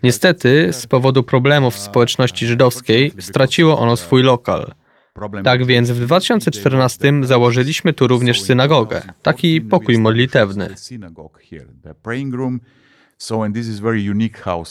Niestety, 0.04 0.74
z 0.74 0.88
powodu 0.88 1.24
problemów 1.24 1.80
społeczności 1.80 2.48
żydowskiej, 2.48 3.12
straciło 3.20 3.80
ono 3.80 3.98
swój 3.98 4.24
lokal. 4.24 4.74
Tak 5.44 5.66
więc 5.66 5.92
w 5.92 6.00
2014 6.00 7.14
założyliśmy 7.24 7.94
tu 7.94 8.08
również 8.08 8.42
synagogę, 8.42 9.02
taki 9.22 9.62
pokój 9.62 9.98
modlitewny. 9.98 10.70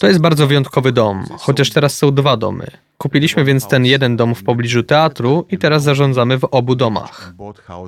To 0.00 0.06
jest 0.06 0.20
bardzo 0.20 0.46
wyjątkowy 0.46 0.92
dom, 0.92 1.24
chociaż 1.38 1.70
teraz 1.70 1.96
są 1.98 2.14
dwa 2.14 2.36
domy. 2.36 2.66
Kupiliśmy 2.98 3.44
więc 3.44 3.68
ten 3.68 3.84
jeden 3.86 4.16
dom 4.16 4.34
w 4.34 4.42
pobliżu 4.44 4.82
teatru 4.82 5.46
i 5.50 5.58
teraz 5.58 5.82
zarządzamy 5.82 6.38
w 6.38 6.44
obu 6.44 6.74
domach. 6.76 7.34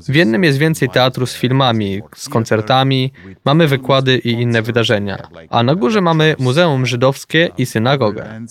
W 0.08 0.14
jednym 0.14 0.44
jest 0.44 0.58
więcej 0.58 0.88
teatru 0.88 1.26
z 1.26 1.34
filmami, 1.34 2.02
z 2.16 2.28
koncertami, 2.28 3.12
mamy 3.44 3.68
wykłady 3.68 4.18
i 4.18 4.30
inne 4.30 4.62
wydarzenia, 4.62 5.28
a 5.50 5.62
na 5.62 5.74
górze 5.74 6.00
mamy 6.00 6.36
Muzeum 6.38 6.86
Żydowskie 6.86 7.50
i 7.58 7.66
synagogę. 7.66 8.48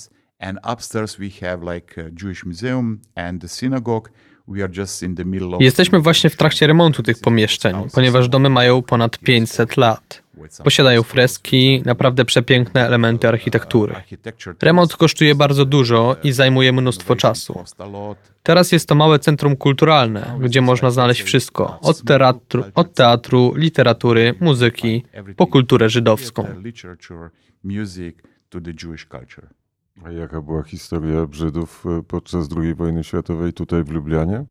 Jesteśmy 5.59 5.99
właśnie 5.99 6.29
w 6.29 6.35
trakcie 6.35 6.67
remontu 6.67 7.03
tych 7.03 7.19
pomieszczeń, 7.19 7.75
ponieważ 7.93 8.29
domy 8.29 8.49
mają 8.49 8.81
ponad 8.81 9.17
500 9.17 9.77
lat. 9.77 10.23
Posiadają 10.63 11.03
freski, 11.03 11.81
naprawdę 11.85 12.25
przepiękne 12.25 12.85
elementy 12.85 13.27
architektury. 13.27 13.95
Remont 14.61 14.95
kosztuje 14.95 15.35
bardzo 15.35 15.65
dużo 15.65 16.15
i 16.23 16.31
zajmuje 16.31 16.71
mnóstwo 16.73 17.15
czasu. 17.15 17.63
Teraz 18.43 18.71
jest 18.71 18.87
to 18.89 18.95
małe 18.95 19.19
centrum 19.19 19.55
kulturalne, 19.55 20.37
gdzie 20.39 20.61
można 20.61 20.91
znaleźć 20.91 21.21
wszystko: 21.21 21.79
od 21.81 22.03
teatru, 22.03 22.63
od 22.75 22.93
teatru 22.93 23.53
literatury, 23.55 24.33
muzyki, 24.39 25.03
po 25.35 25.47
kulturę 25.47 25.89
żydowską. 25.89 26.45
A 30.03 30.11
jaka 30.11 30.41
była 30.41 30.63
historia 30.63 31.27
Żydów 31.31 31.85
e, 31.85 32.03
podczas 32.03 32.47
II 32.57 32.75
wojny 32.75 33.03
światowej 33.03 33.53
tutaj 33.53 33.83
w 33.83 33.89
Lublianie? 33.89 34.45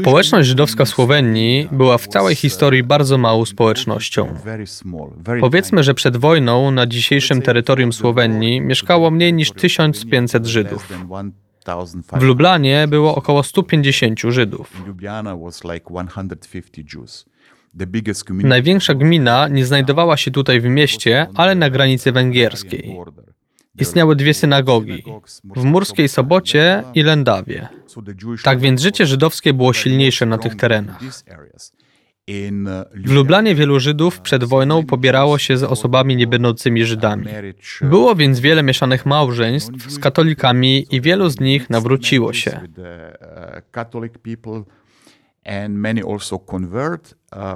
Społeczność 0.00 0.48
żydowska 0.48 0.86
Słowenii 0.86 1.68
była 1.72 1.98
w 1.98 2.06
całej 2.08 2.34
historii 2.34 2.82
bardzo 2.82 3.18
małą 3.18 3.44
społecznością. 3.44 4.34
Powiedzmy, 5.40 5.82
że 5.82 5.94
przed 5.94 6.16
wojną 6.16 6.70
na 6.70 6.86
dzisiejszym 6.86 7.42
terytorium 7.42 7.92
Słowenii 7.92 8.60
mieszkało 8.60 9.10
mniej 9.10 9.32
niż 9.32 9.50
1500 9.50 10.46
Żydów. 10.46 10.88
W 12.18 12.22
Lublanie 12.22 12.86
było 12.88 13.14
około 13.14 13.42
150 13.42 14.20
Żydów. 14.20 14.72
Największa 18.48 18.94
gmina 18.94 19.48
nie 19.48 19.66
znajdowała 19.66 20.16
się 20.16 20.30
tutaj 20.30 20.60
w 20.60 20.64
mieście, 20.64 21.26
ale 21.34 21.54
na 21.54 21.70
granicy 21.70 22.12
węgierskiej. 22.12 22.96
Istniały 23.80 24.16
dwie 24.16 24.34
synagogi 24.34 25.04
w 25.56 25.64
Murskiej 25.64 26.08
Sobocie 26.08 26.84
i 26.94 27.02
Lendawie. 27.02 27.68
Tak 28.44 28.60
więc 28.60 28.82
życie 28.82 29.06
żydowskie 29.06 29.54
było 29.54 29.72
silniejsze 29.72 30.26
na 30.26 30.38
tych 30.38 30.56
terenach. 30.56 31.00
W 32.94 33.12
Lublanie 33.12 33.54
wielu 33.54 33.80
Żydów 33.80 34.20
przed 34.20 34.44
wojną 34.44 34.86
pobierało 34.86 35.38
się 35.38 35.56
z 35.56 35.62
osobami 35.62 36.16
niebędącymi 36.16 36.84
Żydami. 36.84 37.26
Było 37.82 38.14
więc 38.14 38.40
wiele 38.40 38.62
mieszanych 38.62 39.06
małżeństw 39.06 39.90
z 39.90 39.98
katolikami 39.98 40.86
i 40.90 41.00
wielu 41.00 41.28
z 41.28 41.40
nich 41.40 41.70
nawróciło 41.70 42.32
się. 42.32 42.60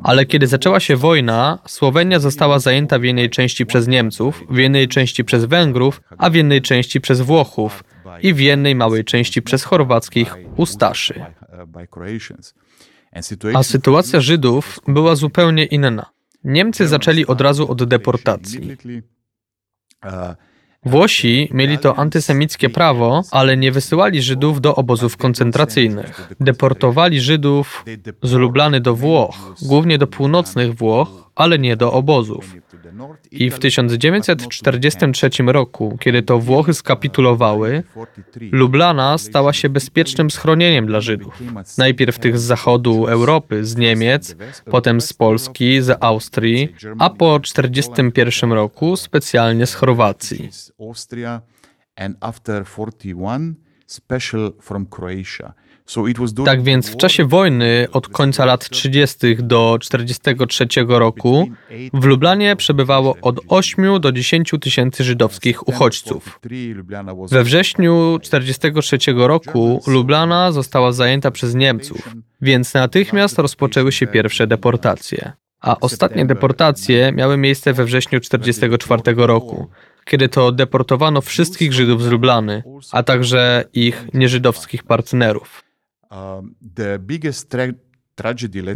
Ale 0.03 0.26
kiedy 0.26 0.47
zaczęła 0.47 0.81
się 0.81 0.97
wojna, 0.97 1.59
Słowenia 1.67 2.19
została 2.21 2.59
zajęta 2.59 2.99
w 2.99 3.05
jednej 3.05 3.31
części 3.31 3.67
przez 3.67 3.88
Niemców, 3.88 4.45
w 4.50 4.57
jednej 4.57 4.88
części 4.88 5.25
przez 5.25 5.45
Węgrów, 5.45 6.00
a 6.19 6.31
w 6.31 6.35
jednej 6.35 6.62
części 6.62 7.00
przez 7.00 7.21
Włochów 7.21 7.85
i 8.23 8.35
w 8.35 8.41
jednej 8.41 8.75
małej 8.75 9.05
części 9.05 9.43
przez 9.43 9.64
chorwackich 9.64 10.37
Ustaszy. 10.57 11.25
A 13.55 13.62
sytuacja 13.62 14.21
Żydów 14.21 14.81
była 14.88 15.17
zupełnie 15.17 15.64
inna. 15.64 16.07
Niemcy 16.45 16.88
zaczęli 16.88 17.26
od 17.26 17.41
razu 17.41 17.71
od 17.71 17.85
deportacji. 17.85 18.76
Włosi 20.87 21.49
mieli 21.53 21.79
to 21.79 21.97
antysemickie 21.97 22.71
prawo, 22.71 23.23
ale 23.31 23.57
nie 23.57 23.73
wysyłali 23.73 24.23
Żydów 24.23 24.61
do 24.61 24.75
obozów 24.76 25.17
koncentracyjnych. 25.17 26.33
Deportowali 26.41 27.21
Żydów 27.21 27.85
z 28.23 28.33
Lublany 28.33 28.81
do 28.81 28.95
Włoch, 28.95 29.55
głównie 29.62 29.99
do 29.99 30.07
północnych 30.07 30.75
Włoch, 30.75 31.09
ale 31.35 31.59
nie 31.59 31.76
do 31.76 31.93
obozów. 31.93 32.55
I 33.31 33.50
w 33.50 33.59
1943 33.59 35.31
roku, 35.47 35.99
kiedy 36.00 36.23
to 36.23 36.38
Włochy 36.38 36.75
skapitulowały, 36.75 37.83
Lublana 38.53 39.19
stała 39.19 39.53
się 39.53 39.69
bezpiecznym 39.69 40.31
schronieniem 40.31 40.87
dla 40.87 41.00
Żydów. 41.00 41.43
Najpierw 41.79 42.19
tych 42.19 42.38
z 42.38 42.43
zachodu 42.43 43.07
Europy, 43.07 43.64
z 43.64 43.76
Niemiec, 43.76 44.37
potem 44.71 45.00
z 45.00 45.12
Polski, 45.12 45.83
z 45.83 45.99
Austrii, 46.00 46.75
a 46.99 47.11
po 47.11 47.41
1941 47.41 48.53
roku 48.53 48.97
specjalnie 48.97 49.67
z 49.67 49.75
Chorwacji. 49.75 50.50
And 51.97 52.17
after 52.21 52.64
41, 52.64 53.55
special 53.87 54.53
from 54.61 54.87
Croatia. 54.87 55.55
Tak 56.45 56.62
więc 56.62 56.91
w 56.91 56.97
czasie 56.97 57.25
wojny 57.25 57.87
od 57.93 58.09
końca 58.09 58.45
lat 58.45 58.69
30. 58.69 59.37
do 59.38 59.79
43 59.81 60.67
roku 60.88 61.49
w 61.95 62.05
Lublanie 62.05 62.57
przebywało 62.57 63.17
od 63.23 63.41
8 63.49 64.00
do 64.00 64.12
10 64.12 64.53
tysięcy 64.61 65.05
żydowskich 65.05 65.69
uchodźców. 65.69 66.41
We 67.31 67.45
wrześniu 67.45 68.19
43 68.23 68.99
roku 69.17 69.83
Lublana 69.87 70.53
została 70.53 70.93
zajęta 70.93 71.31
przez 71.31 71.55
Niemców, 71.55 72.14
więc 72.41 72.75
natychmiast 72.75 73.38
rozpoczęły 73.38 73.93
się 73.93 74.07
pierwsze 74.07 74.47
deportacje. 74.47 75.33
A 75.61 75.81
ostatnie 75.81 76.26
deportacje 76.26 77.12
miały 77.12 77.37
miejsce 77.37 77.73
we 77.73 77.85
wrześniu 77.85 78.21
44 78.21 79.03
roku, 79.17 79.69
kiedy 80.05 80.29
to 80.29 80.53
deportowano 80.53 81.21
wszystkich 81.21 81.73
Żydów 81.73 82.03
z 82.03 82.07
Lublany, 82.07 82.62
a 82.93 83.03
także 83.03 83.64
ich 83.73 84.07
nieżydowskich 84.14 84.83
partnerów. 84.83 85.64
Um, 86.11 86.54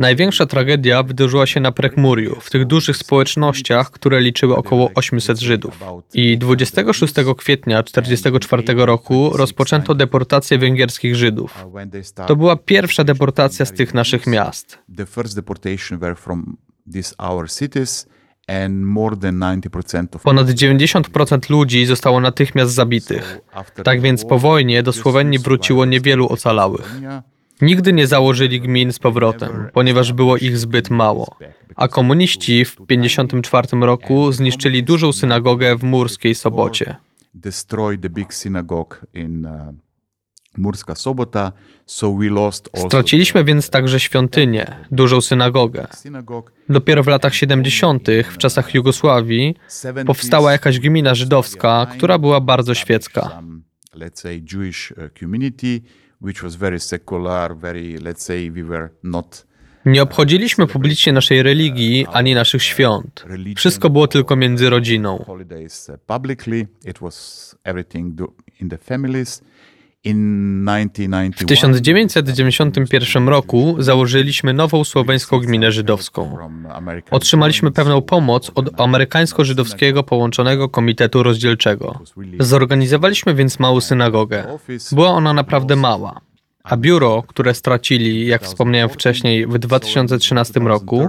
Największa 0.00 0.46
tragedia 0.46 1.02
wydarzyła 1.02 1.46
się 1.46 1.60
na 1.60 1.72
Prekmuriu, 1.72 2.40
w 2.40 2.50
tych 2.50 2.66
dużych 2.66 2.96
społecznościach, 2.96 3.90
które 3.90 4.20
liczyły 4.20 4.56
około 4.56 4.90
800 4.94 5.38
Żydów. 5.38 5.80
I 6.14 6.38
26 6.38 7.14
kwietnia 7.38 7.82
1944 7.82 8.86
roku 8.86 9.30
rozpoczęto 9.34 9.94
deportację 9.94 10.58
węgierskich 10.58 11.16
Żydów. 11.16 11.64
Uh, 11.64 12.26
to 12.26 12.36
była 12.36 12.56
pierwsza 12.56 13.04
deportacja 13.04 13.64
z 13.66 13.72
tych 13.72 13.94
naszych 13.94 14.26
miast. 14.26 14.78
Ponad 20.22 20.48
90% 20.48 21.50
ludzi 21.50 21.86
zostało 21.86 22.20
natychmiast 22.20 22.72
zabitych. 22.72 23.38
Tak 23.84 24.00
więc 24.00 24.24
po 24.24 24.38
wojnie 24.38 24.82
do 24.82 24.92
Słowenii 24.92 25.38
wróciło 25.38 25.84
niewielu 25.84 26.28
ocalałych. 26.28 27.00
Nigdy 27.62 27.92
nie 27.92 28.06
założyli 28.06 28.60
gmin 28.60 28.92
z 28.92 28.98
powrotem, 28.98 29.50
ponieważ 29.72 30.12
było 30.12 30.36
ich 30.36 30.58
zbyt 30.58 30.90
mało. 30.90 31.36
A 31.76 31.88
komuniści 31.88 32.64
w 32.64 32.76
1954 32.76 33.86
roku 33.86 34.32
zniszczyli 34.32 34.82
dużą 34.82 35.12
synagogę 35.12 35.76
w 35.76 35.82
Murskiej 35.82 36.34
Sobocie. 36.34 36.96
Murska 40.56 40.94
Sobota, 40.94 41.52
Straciliśmy 42.76 43.44
więc 43.44 43.70
także 43.70 44.00
świątynię, 44.00 44.76
dużą 44.90 45.20
synagogę. 45.20 45.86
Dopiero 46.68 47.02
w 47.02 47.06
latach 47.06 47.34
70., 47.34 48.08
w 48.32 48.38
czasach 48.38 48.74
Jugosławii, 48.74 49.54
powstała 50.06 50.52
jakaś 50.52 50.78
gmina 50.80 51.14
żydowska, 51.14 51.86
która 51.86 52.18
była 52.18 52.40
bardzo 52.40 52.74
świecka. 52.74 53.42
Nie 59.86 60.02
obchodziliśmy 60.02 60.66
publicznie 60.66 61.12
naszej 61.12 61.42
religii 61.42 62.06
ani 62.12 62.34
naszych 62.34 62.62
świąt. 62.62 63.24
Wszystko 63.56 63.90
było 63.90 64.08
tylko 64.08 64.36
między 64.36 64.70
rodziną. 64.70 65.24
W 71.36 71.44
1991 71.46 73.28
roku 73.28 73.76
założyliśmy 73.78 74.52
nową 74.52 74.84
słoweńską 74.84 75.38
gminę 75.38 75.72
żydowską. 75.72 76.38
Otrzymaliśmy 77.10 77.70
pewną 77.70 78.02
pomoc 78.02 78.50
od 78.54 78.80
amerykańsko-żydowskiego 78.80 80.02
połączonego 80.02 80.68
komitetu 80.68 81.22
rozdzielczego. 81.22 82.00
Zorganizowaliśmy 82.40 83.34
więc 83.34 83.58
małą 83.58 83.80
synagogę. 83.80 84.58
Była 84.92 85.08
ona 85.08 85.32
naprawdę 85.32 85.76
mała 85.76 86.20
a 86.68 86.76
biuro, 86.76 87.22
które 87.26 87.54
stracili, 87.54 88.26
jak 88.26 88.42
wspomniałem 88.42 88.88
wcześniej, 88.88 89.46
w 89.46 89.58
2013 89.58 90.60
roku, 90.60 91.08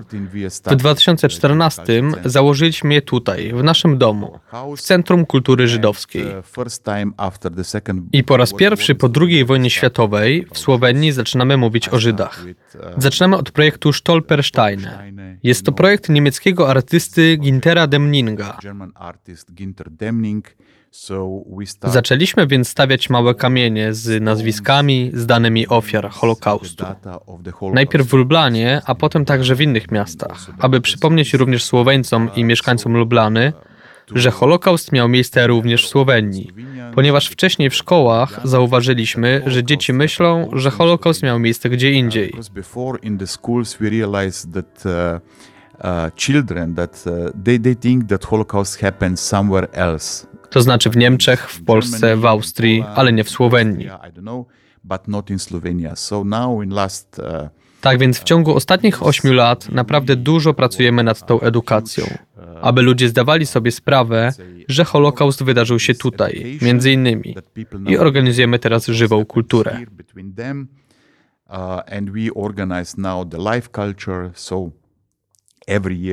w 0.65 0.75
2014 0.75 1.83
założyliśmy 2.25 2.93
je 2.93 3.01
tutaj, 3.01 3.53
w 3.53 3.63
naszym 3.63 3.97
domu, 3.97 4.39
w 4.77 4.81
Centrum 4.81 5.25
Kultury 5.25 5.67
Żydowskiej. 5.67 6.25
I 8.11 8.23
po 8.23 8.37
raz 8.37 8.53
pierwszy 8.53 8.95
po 8.95 9.09
II 9.21 9.45
wojnie 9.45 9.69
światowej 9.69 10.45
w 10.53 10.57
Słowenii 10.57 11.11
zaczynamy 11.11 11.57
mówić 11.57 11.89
o 11.89 11.99
Żydach. 11.99 12.45
Zaczynamy 12.97 13.37
od 13.37 13.51
projektu 13.51 13.93
Stolpersteine. 13.93 15.11
Jest 15.43 15.65
to 15.65 15.71
projekt 15.71 16.09
niemieckiego 16.09 16.69
artysty 16.69 17.37
Gintera 17.37 17.87
Demninga. 17.87 18.57
Zaczęliśmy 21.83 22.47
więc 22.47 22.69
stawiać 22.69 23.09
małe 23.09 23.35
kamienie 23.35 23.93
z 23.93 24.23
nazwiskami, 24.23 25.11
z 25.13 25.25
danymi 25.25 25.67
ofiar 25.67 26.09
Holokaustu. 26.09 26.85
Najpierw 27.73 28.07
w 28.07 28.13
Lublanie, 28.13 28.81
a 28.85 28.95
potem 28.95 29.25
także 29.25 29.55
w 29.55 29.61
innych 29.61 29.91
miastach, 29.91 30.47
aby 30.59 30.81
przypomnieć 30.81 31.33
również 31.33 31.63
Słoweńcom 31.63 32.29
i 32.35 32.43
mieszkańcom 32.43 32.97
Lublany, 32.97 33.53
że 34.15 34.31
Holokaust 34.31 34.91
miał 34.91 35.09
miejsce 35.09 35.47
również 35.47 35.85
w 35.85 35.89
Słowenii, 35.89 36.51
ponieważ 36.95 37.27
wcześniej 37.27 37.69
w 37.69 37.75
szkołach 37.75 38.39
zauważyliśmy, 38.43 39.41
że 39.45 39.63
dzieci 39.63 39.93
myślą, 39.93 40.49
że 40.53 40.71
Holokaust 40.71 41.23
miał 41.23 41.39
miejsce 41.39 41.69
gdzie 41.69 41.91
indziej. 41.91 42.33
children 46.15 46.75
that 46.75 47.05
uh, 47.07 47.31
they, 47.45 47.59
they 47.59 47.75
think 47.75 48.09
that 48.09 48.25
Holocaust 48.25 48.79
happened 48.79 49.19
somewhere 49.19 49.67
else 49.73 50.28
to 50.49 50.61
znaczy 50.61 50.89
w 50.89 50.97
Niemczech, 50.97 51.49
w 51.51 51.63
Polsce, 51.65 52.17
w 52.17 52.25
Austrii, 52.25 52.83
ale 52.95 53.13
nie 53.13 53.23
w 53.23 53.29
Słowenii. 53.29 53.89
Tak 57.81 57.99
więc 57.99 58.19
w 58.19 58.23
ciągu 58.23 58.55
ostatnich 58.55 59.03
ośmiu 59.03 59.33
lat 59.33 59.69
naprawdę 59.69 60.15
dużo 60.15 60.53
pracujemy 60.53 61.03
nad 61.03 61.27
tą 61.27 61.39
edukacją, 61.41 62.05
aby 62.61 62.81
ludzie 62.81 63.09
zdawali 63.09 63.45
sobie 63.45 63.71
sprawę, 63.71 64.33
że 64.67 64.85
Holokaust 64.85 65.43
wydarzył 65.43 65.79
się 65.79 65.95
tutaj, 65.95 66.59
między 66.61 66.91
innymi, 66.91 67.35
i 67.87 67.97
organizujemy 67.97 68.59
teraz 68.59 68.87
żywą 68.87 69.25
kulturę. 69.25 69.79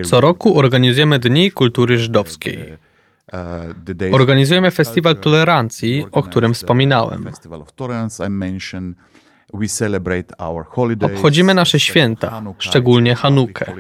Co 0.05 0.21
roku 0.21 0.59
organizujemy 0.59 1.19
Dni 1.19 1.51
Kultury 1.51 1.99
Żydowskiej. 1.99 2.59
Uh, 3.33 4.15
Organizujemy 4.15 4.71
Festiwal 4.71 5.17
Tolerancji, 5.17 6.07
o 6.13 6.23
którym 6.23 6.55
wspominałem. 6.55 7.29
Obchodzimy 11.03 11.55
nasze 11.55 11.81
święta, 11.81 12.43
szczególnie 12.59 13.15
Hanukę. 13.15 13.73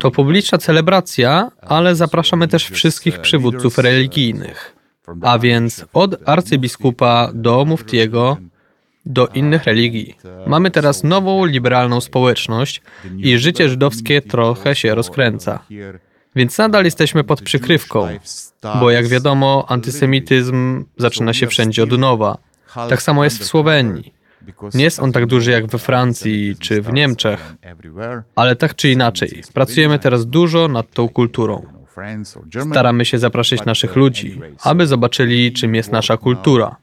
To 0.00 0.10
publiczna 0.10 0.58
celebracja, 0.58 1.50
ale 1.60 1.94
zapraszamy 1.94 2.48
też 2.48 2.68
wszystkich 2.68 3.20
przywódców 3.20 3.78
religijnych. 3.78 4.76
A 5.22 5.38
więc 5.38 5.84
od 5.92 6.28
arcybiskupa 6.28 7.30
do 7.34 7.64
muftiego, 7.64 8.36
do 9.06 9.26
innych 9.26 9.64
religii. 9.64 10.16
Mamy 10.46 10.70
teraz 10.70 11.04
nową, 11.04 11.44
liberalną 11.44 12.00
społeczność 12.00 12.82
i 13.16 13.38
życie 13.38 13.68
żydowskie 13.68 14.22
trochę 14.22 14.74
się 14.74 14.94
rozkręca. 14.94 15.58
Więc 16.36 16.58
nadal 16.58 16.84
jesteśmy 16.84 17.24
pod 17.24 17.42
przykrywką, 17.42 18.08
bo 18.80 18.90
jak 18.90 19.06
wiadomo, 19.08 19.64
antysemityzm 19.68 20.84
zaczyna 20.96 21.32
się 21.32 21.46
wszędzie 21.46 21.82
od 21.82 21.98
nowa. 21.98 22.38
Tak 22.74 23.02
samo 23.02 23.24
jest 23.24 23.38
w 23.38 23.44
Słowenii. 23.44 24.14
Nie 24.74 24.84
jest 24.84 25.00
on 25.00 25.12
tak 25.12 25.26
duży 25.26 25.50
jak 25.50 25.66
we 25.66 25.78
Francji 25.78 26.56
czy 26.60 26.82
w 26.82 26.92
Niemczech, 26.92 27.54
ale 28.36 28.56
tak 28.56 28.74
czy 28.74 28.90
inaczej, 28.90 29.42
pracujemy 29.52 29.98
teraz 29.98 30.26
dużo 30.26 30.68
nad 30.68 30.90
tą 30.90 31.08
kulturą. 31.08 31.66
Staramy 32.70 33.04
się 33.04 33.18
zapraszać 33.18 33.64
naszych 33.64 33.96
ludzi, 33.96 34.40
aby 34.62 34.86
zobaczyli, 34.86 35.52
czym 35.52 35.74
jest 35.74 35.92
nasza 35.92 36.16
kultura, 36.16 36.76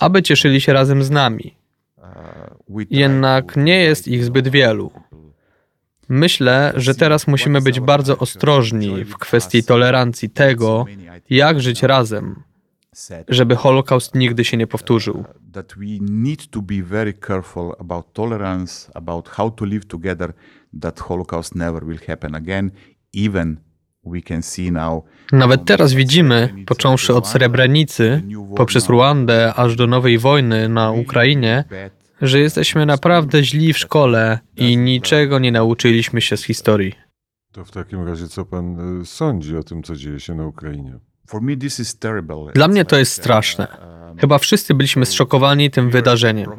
aby 0.00 0.22
cieszyli 0.22 0.60
się 0.60 0.72
razem 0.72 1.02
z 1.02 1.10
nami. 1.10 1.54
Jednak 2.90 3.56
nie 3.56 3.80
jest 3.80 4.08
ich 4.08 4.24
zbyt 4.24 4.48
wielu. 4.48 4.90
Myślę, 6.08 6.72
że 6.76 6.94
teraz 6.94 7.26
musimy 7.26 7.60
być 7.60 7.80
bardzo 7.80 8.18
ostrożni 8.18 9.04
w 9.04 9.18
kwestii 9.18 9.64
tolerancji 9.64 10.30
tego, 10.30 10.84
jak 11.30 11.60
żyć 11.60 11.82
razem, 11.82 12.42
żeby 13.28 13.56
Holokaust 13.56 14.14
nigdy 14.14 14.44
się 14.44 14.56
nie 14.56 14.66
powtórzył. 14.66 15.24
nawet 25.32 25.64
teraz 25.64 25.92
widzimy, 25.92 26.54
począwszy 26.66 27.14
od 27.14 27.28
Srebrenicy, 27.28 28.22
poprzez 28.56 28.88
Ruandę, 28.88 29.54
aż 29.54 29.76
do 29.76 29.86
nowej 29.86 30.18
wojny 30.18 30.68
na 30.68 30.90
Ukrainie, 30.90 31.64
że 32.26 32.40
jesteśmy 32.40 32.86
naprawdę 32.86 33.44
źli 33.44 33.72
w 33.72 33.78
szkole 33.78 34.38
i 34.56 34.76
niczego 34.76 35.38
nie 35.38 35.52
nauczyliśmy 35.52 36.20
się 36.20 36.36
z 36.36 36.44
historii. 36.44 36.94
To 37.52 37.64
w 37.64 37.70
takim 37.70 38.06
razie 38.06 38.28
co 38.28 38.44
pan 38.44 39.00
y, 39.00 39.06
sądzi 39.06 39.56
o 39.56 39.62
tym, 39.62 39.82
co 39.82 39.96
dzieje 39.96 40.20
się 40.20 40.34
na 40.34 40.46
Ukrainie? 40.46 40.98
Dla 42.54 42.68
mnie 42.68 42.84
to 42.84 42.96
jest 42.96 43.12
straszne. 43.12 43.66
Chyba 44.18 44.38
wszyscy 44.38 44.74
byliśmy 44.74 45.06
zszokowani 45.06 45.70
tym 45.70 45.90
wydarzeniem. 45.90 46.50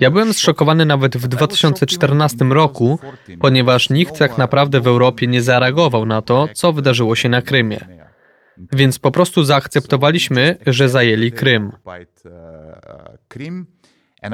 Ja 0.00 0.10
byłem 0.10 0.34
zszokowany 0.34 0.86
nawet 0.86 1.16
w 1.16 1.28
2014 1.28 2.44
roku, 2.44 2.98
ponieważ 3.40 3.90
nikt 3.90 4.18
tak 4.18 4.38
naprawdę 4.38 4.80
w 4.80 4.86
Europie 4.86 5.26
nie 5.26 5.42
zareagował 5.42 6.06
na 6.06 6.22
to, 6.22 6.48
co 6.54 6.72
wydarzyło 6.72 7.16
się 7.16 7.28
na 7.28 7.42
Krymie. 7.42 7.78
Więc 8.72 8.98
po 8.98 9.10
prostu 9.10 9.44
zaakceptowaliśmy, 9.44 10.56
że 10.66 10.88
zajęli 10.88 11.32
Krym. 11.32 11.72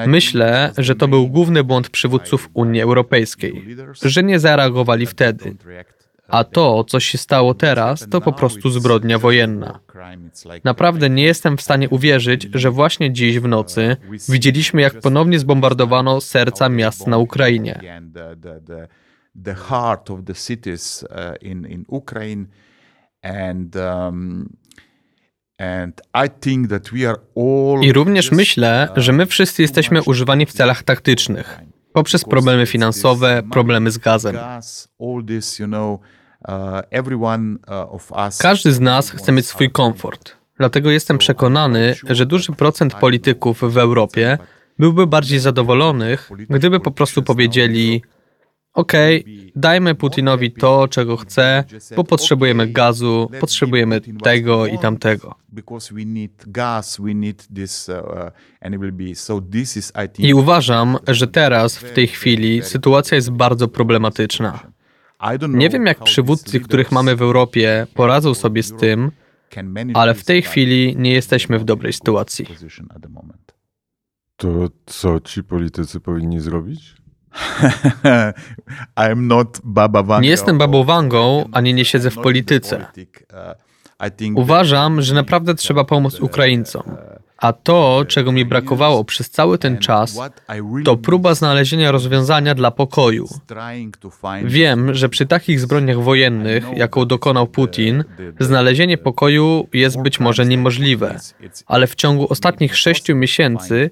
Myślę, 0.07 0.73
że 0.79 0.95
to 0.95 1.09
był 1.09 1.29
główny 1.29 1.65
błąd 1.65 1.91
przywódców 1.91 2.51
Unii 2.55 2.81
Europejskiej, 2.81 3.77
że 4.03 4.23
nie 4.23 4.39
zareagowali 4.39 5.07
wtedy. 5.07 5.57
A 6.29 6.45
to, 6.45 6.85
co 6.85 7.01
się 7.01 7.19
stało 7.19 7.55
teraz, 7.55 8.09
to 8.11 8.21
po 8.21 8.33
prostu 8.33 8.71
zbrodnia 8.71 9.19
wojenna. 9.19 9.81
Naprawdę 10.65 11.11
nie 11.11 11.23
jestem 11.23 11.57
w 11.57 11.63
stanie 11.63 11.89
uwierzyć, 11.89 12.49
że 12.55 12.71
właśnie 12.71 13.13
dziś 13.13 13.39
w 13.39 13.49
nocy 13.49 13.97
widzieliśmy, 14.29 14.83
jak 14.83 15.01
ponownie 15.01 15.39
zbombardowano 15.39 16.21
serca 16.21 16.69
miast 16.69 17.07
na 17.07 17.19
Ukrainie. 17.19 18.03
The 19.45 19.55
heart 19.55 20.11
of 20.11 20.21
the 20.25 20.35
cities 20.35 21.05
in, 21.41 21.67
in 21.67 21.85
Ukraine 21.89 22.47
and 23.23 23.77
i 27.83 27.93
również 27.93 28.31
myślę, 28.31 28.89
że 28.97 29.13
my 29.13 29.27
wszyscy 29.27 29.63
jesteśmy 29.63 30.03
używani 30.03 30.47
w 30.47 30.53
celach 30.53 30.83
taktycznych, 30.83 31.61
poprzez 31.93 32.25
problemy 32.25 32.67
finansowe, 32.67 33.43
problemy 33.53 33.91
z 33.91 33.99
gazem. 33.99 34.37
Każdy 38.39 38.73
z 38.73 38.81
nas 38.81 39.11
chce 39.11 39.33
mieć 39.33 39.47
swój 39.47 39.71
komfort. 39.71 40.37
Dlatego 40.59 40.91
jestem 40.91 41.19
przekonany, 41.19 41.95
że 42.11 42.27
duży 42.27 42.53
procent 42.53 42.95
polityków 42.95 43.61
w 43.61 43.79
Europie 43.79 44.39
byłby 44.79 45.07
bardziej 45.07 45.39
zadowolonych, 45.39 46.31
gdyby 46.51 46.81
po 46.81 46.91
prostu 46.91 47.23
powiedzieli: 47.23 48.03
okej, 48.75 49.21
okay, 49.21 49.53
dajmy 49.57 49.95
Putinowi 49.95 50.53
to, 50.53 50.89
czego 50.89 51.17
chce, 51.17 51.65
bo 51.97 52.05
potrzebujemy 52.05 52.67
gazu, 52.67 53.31
potrzebujemy 53.41 54.01
tego 54.23 54.67
i 54.67 54.79
tamtego. 54.79 55.35
I 60.19 60.35
uważam, 60.35 60.99
że 61.09 61.27
teraz, 61.27 61.77
w 61.77 61.93
tej 61.93 62.07
chwili, 62.07 62.63
sytuacja 62.63 63.15
jest 63.15 63.31
bardzo 63.31 63.69
problematyczna. 63.69 64.61
Nie 65.49 65.71
wiem, 65.71 65.87
jak 65.87 66.05
przywódcy, 66.05 66.61
których 66.61 66.93
mamy 66.93 67.17
w 67.17 67.23
Europie, 67.23 67.87
poradzą 67.95 68.35
sobie 68.35 68.63
z 68.63 68.77
tym, 68.77 69.11
ale 69.95 70.15
w 70.15 70.25
tej 70.25 70.43
chwili 70.43 70.97
nie 70.99 71.13
jesteśmy 71.13 71.59
w 71.59 71.65
dobrej 71.65 71.93
sytuacji. 71.93 72.47
To 74.37 74.69
co 74.87 75.21
ci 75.21 75.45
politycy 75.45 76.01
powinni 76.01 76.41
zrobić? 76.41 77.02
nie 80.23 80.31
jestem 80.31 80.59
babą 80.59 80.85
Wangą, 80.85 81.49
ani 81.53 81.75
nie 81.75 81.85
siedzę 81.85 82.11
w 82.11 82.19
polityce. 82.19 82.87
Uważam, 84.39 85.03
że 85.03 85.15
naprawdę 85.15 85.55
trzeba 85.55 85.85
pomóc 85.85 86.21
Ukraińcom. 86.21 86.83
A 87.43 87.53
to, 87.53 88.05
czego 88.09 88.33
mi 88.33 88.45
brakowało 88.45 89.05
przez 89.05 89.31
cały 89.31 89.59
ten 89.59 89.79
czas, 89.79 90.19
to 90.85 90.97
próba 90.97 91.35
znalezienia 91.35 91.93
rozwiązania 91.93 92.55
dla 92.55 92.71
pokoju. 92.71 93.29
Wiem, 94.45 94.95
że 94.95 95.09
przy 95.09 95.27
takich 95.27 95.61
zbrodniach 95.61 96.01
wojennych, 96.01 96.65
jaką 96.77 97.05
dokonał 97.05 97.47
Putin, 97.47 98.05
znalezienie 98.41 98.99
pokoju 98.99 99.69
jest 99.73 100.03
być 100.03 100.21
może 100.21 100.47
niemożliwe, 100.47 101.21
ale 101.67 101.87
w 101.87 101.95
ciągu 101.95 102.27
ostatnich 102.31 102.77
sześciu 102.77 103.17
miesięcy 103.17 103.91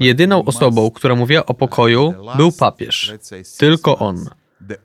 jedyną 0.00 0.44
osobą, 0.44 0.90
która 0.90 1.14
mówiła 1.14 1.46
o 1.46 1.54
pokoju, 1.54 2.14
był 2.36 2.52
papież. 2.52 3.14
Tylko 3.58 3.98
on. 3.98 4.24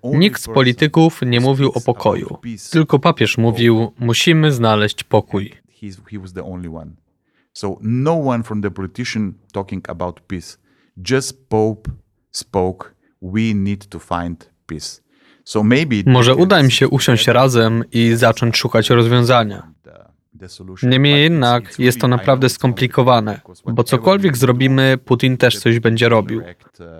Nikt 0.04 0.42
z 0.42 0.48
polityków 0.48 1.22
nie 1.26 1.40
mówił 1.40 1.72
o 1.76 1.82
pokoju. 1.82 2.38
Tylko 2.72 3.00
papież 3.00 3.38
mówił: 3.38 3.92
Musimy 4.00 4.52
znaleźć 4.52 5.04
pokój. 5.04 5.54
So 7.58 7.78
no 7.82 8.14
one 8.14 8.44
from 8.44 8.62
the 8.62 8.72
politician 8.72 9.34
talking 9.54 9.90
about 9.90 10.20
peace. 10.28 10.58
Just 11.10 11.50
Pope 11.50 11.92
spoke, 12.32 12.94
we 13.22 13.54
need 13.54 13.86
to 13.90 14.00
find 14.00 14.50
peace. 14.66 15.02
So 15.44 15.64
maybe 15.64 15.96
Może 16.06 16.36
uda 16.36 16.60
im 16.60 16.70
się 16.70 16.88
usiąść 16.88 17.28
razem 17.28 17.84
i 17.92 18.16
zacząć 18.16 18.58
szukać 18.58 18.90
rozwiązania. 18.90 19.72
Niemniej 20.84 21.24
jednak 21.24 21.80
jest 21.80 22.02
to 22.02 22.08
naprawdę 22.08 22.50
skomplikowane, 22.50 23.42
bo 23.66 23.84
cokolwiek 23.84 24.38
zrobimy, 24.38 24.98
Putin 25.06 25.38
też 25.38 25.60
coś 25.60 25.80
będzie 25.80 26.10
robił. 26.10 26.42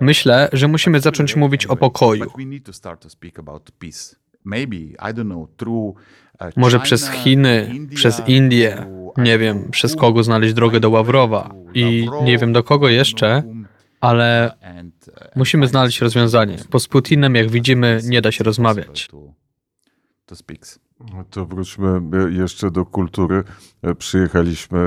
Myślę, 0.00 0.48
że 0.52 0.68
musimy 0.68 1.00
zacząć 1.00 1.36
mówić 1.36 1.66
o 1.66 1.76
pokoju. 1.76 2.32
Może 6.56 6.80
przez 6.80 7.10
Chiny, 7.10 7.70
przez 7.94 8.22
Indię, 8.26 8.86
nie 9.16 9.38
wiem 9.38 9.70
przez 9.70 9.96
kogo 9.96 10.22
znaleźć 10.22 10.54
drogę 10.54 10.80
do 10.80 10.90
Ławrowa 10.90 11.54
i 11.74 12.08
nie 12.24 12.38
wiem 12.38 12.52
do 12.52 12.62
kogo 12.62 12.88
jeszcze, 12.88 13.42
ale 14.00 14.56
musimy 15.36 15.68
znaleźć 15.68 16.00
rozwiązanie, 16.00 16.56
bo 16.70 16.80
z 16.80 16.88
Putinem, 16.88 17.34
jak 17.34 17.50
widzimy, 17.50 18.00
nie 18.04 18.22
da 18.22 18.32
się 18.32 18.44
rozmawiać. 18.44 19.08
To 21.30 21.46
wróćmy 21.46 22.00
jeszcze 22.30 22.70
do 22.70 22.84
kultury. 22.84 23.44
Przyjechaliśmy 23.98 24.78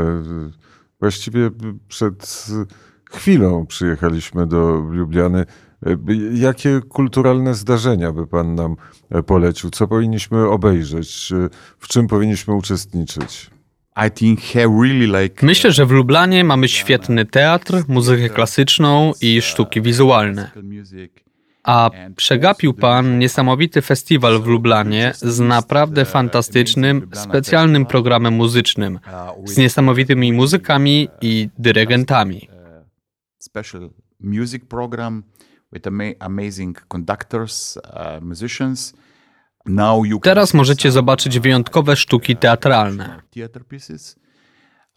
właściwie 0.99 1.49
przed 1.87 2.47
chwilą 3.11 3.65
przyjechaliśmy 3.65 4.47
do 4.47 4.71
Lubliany. 4.71 5.45
Jakie 6.33 6.81
kulturalne 6.89 7.53
zdarzenia 7.53 8.11
by 8.11 8.27
Pan 8.27 8.55
nam 8.55 8.75
polecił? 9.25 9.69
Co 9.69 9.87
powinniśmy 9.87 10.49
obejrzeć? 10.49 11.33
W 11.79 11.87
czym 11.87 12.07
powinniśmy 12.07 12.53
uczestniczyć? 12.53 13.49
Myślę, 15.41 15.71
że 15.71 15.85
w 15.85 15.91
Lublanie 15.91 16.43
mamy 16.43 16.67
świetny 16.67 17.25
teatr, 17.25 17.73
muzykę 17.87 18.29
klasyczną 18.29 19.13
i 19.21 19.41
sztuki 19.41 19.81
wizualne. 19.81 20.51
A 21.63 21.89
przegapił 22.15 22.73
pan 22.73 23.19
niesamowity 23.19 23.81
festiwal 23.81 24.41
w 24.41 24.47
Lublanie 24.47 25.11
z 25.15 25.39
naprawdę 25.39 26.05
fantastycznym, 26.05 27.09
specjalnym 27.13 27.85
programem 27.85 28.33
muzycznym, 28.33 28.99
z 29.45 29.57
niesamowitymi 29.57 30.33
muzykami 30.33 31.07
i 31.21 31.49
dyrygentami. 31.57 32.49
Special 33.39 33.89
music 34.19 34.65
program 34.65 35.23
with 35.73 35.87
amazing 36.19 36.87
conductors, 36.87 37.77
uh, 37.77 38.21
musicians. 38.21 38.93
Teraz 40.23 40.53
możecie 40.53 40.91
zobaczyć 40.91 41.39
wyjątkowe 41.39 41.95
sztuki 41.95 42.35
teatralne. 42.35 43.21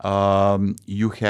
Um, 0.05 0.75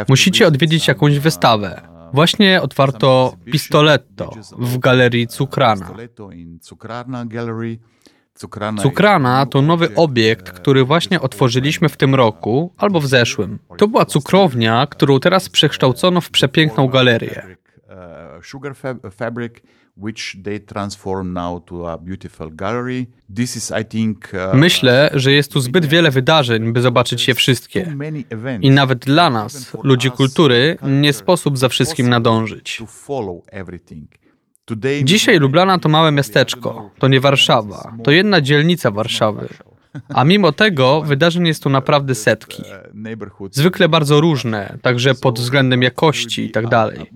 Musicie 0.09 0.47
odwiedzić 0.47 0.89
jakąś 0.89 1.19
wystawę. 1.19 1.83
Właśnie 2.13 2.63
otwarto 2.63 3.37
Pistoletto 3.45 4.33
w 4.59 4.79
galerii 4.79 5.27
Cukrana. 5.27 5.95
Cukrana 8.83 9.47
to 9.47 9.63
nowy 9.63 9.95
obiekt, 9.95 10.51
który 10.51 10.85
właśnie 10.85 11.21
otworzyliśmy 11.21 11.89
w 11.89 11.97
tym 11.97 12.15
roku 12.15 12.75
albo 12.77 13.01
w 13.01 13.07
zeszłym. 13.07 13.59
To 13.79 13.89
była 13.89 14.05
cukrownia, 14.05 14.87
którą 14.91 15.21
teraz 15.21 15.49
przekształcono 15.49 16.21
w 16.21 16.31
przepiękną 16.31 16.89
galerię. 16.89 17.57
Sugar 18.43 18.75
fabric 19.13 19.63
which 19.97 20.37
they 20.45 20.61
transform 20.61 21.33
now 21.33 21.59
to 21.67 21.89
a 21.89 21.99
beautiful 21.99 22.51
gallery. 22.51 23.07
This 23.37 23.57
is, 23.57 23.73
I 23.81 23.85
think, 23.85 24.33
uh, 24.35 24.55
Myślę, 24.55 25.11
że 25.15 25.33
jest 25.33 25.53
tu 25.53 25.61
zbyt 25.61 25.87
wiele 25.87 26.11
wydarzeń, 26.11 26.73
by 26.73 26.81
zobaczyć 26.81 27.29
je 27.29 27.35
wszystkie. 27.35 27.97
I 28.61 28.71
nawet 28.71 28.99
dla 28.99 29.31
nas, 29.31 29.73
ludzi 29.83 30.11
kultury, 30.11 30.79
nie 30.83 31.13
sposób 31.13 31.59
za 31.59 31.69
wszystkim 31.69 32.09
nadążyć. 32.09 32.83
Dzisiaj 35.05 35.39
Lublana 35.39 35.79
to 35.79 35.89
małe 35.89 36.13
miasteczko, 36.13 36.91
to 36.99 37.09
nie 37.09 37.21
Warszawa, 37.21 37.97
to 38.05 38.11
jedna 38.11 38.41
dzielnica 38.41 38.91
Warszawy. 38.91 39.49
A 40.09 40.25
mimo 40.25 40.53
tego 40.53 41.03
wydarzeń 41.03 41.47
jest 41.47 41.63
tu 41.63 41.71
naprawdę 41.71 42.15
setki. 42.15 42.63
Zwykle 43.51 43.89
bardzo 43.89 44.21
różne, 44.21 44.79
także 44.83 45.15
pod 45.15 45.39
względem 45.39 45.83
jakości 45.83 46.45
i 46.45 46.51
tak 46.51 46.69
dalej. 46.69 47.11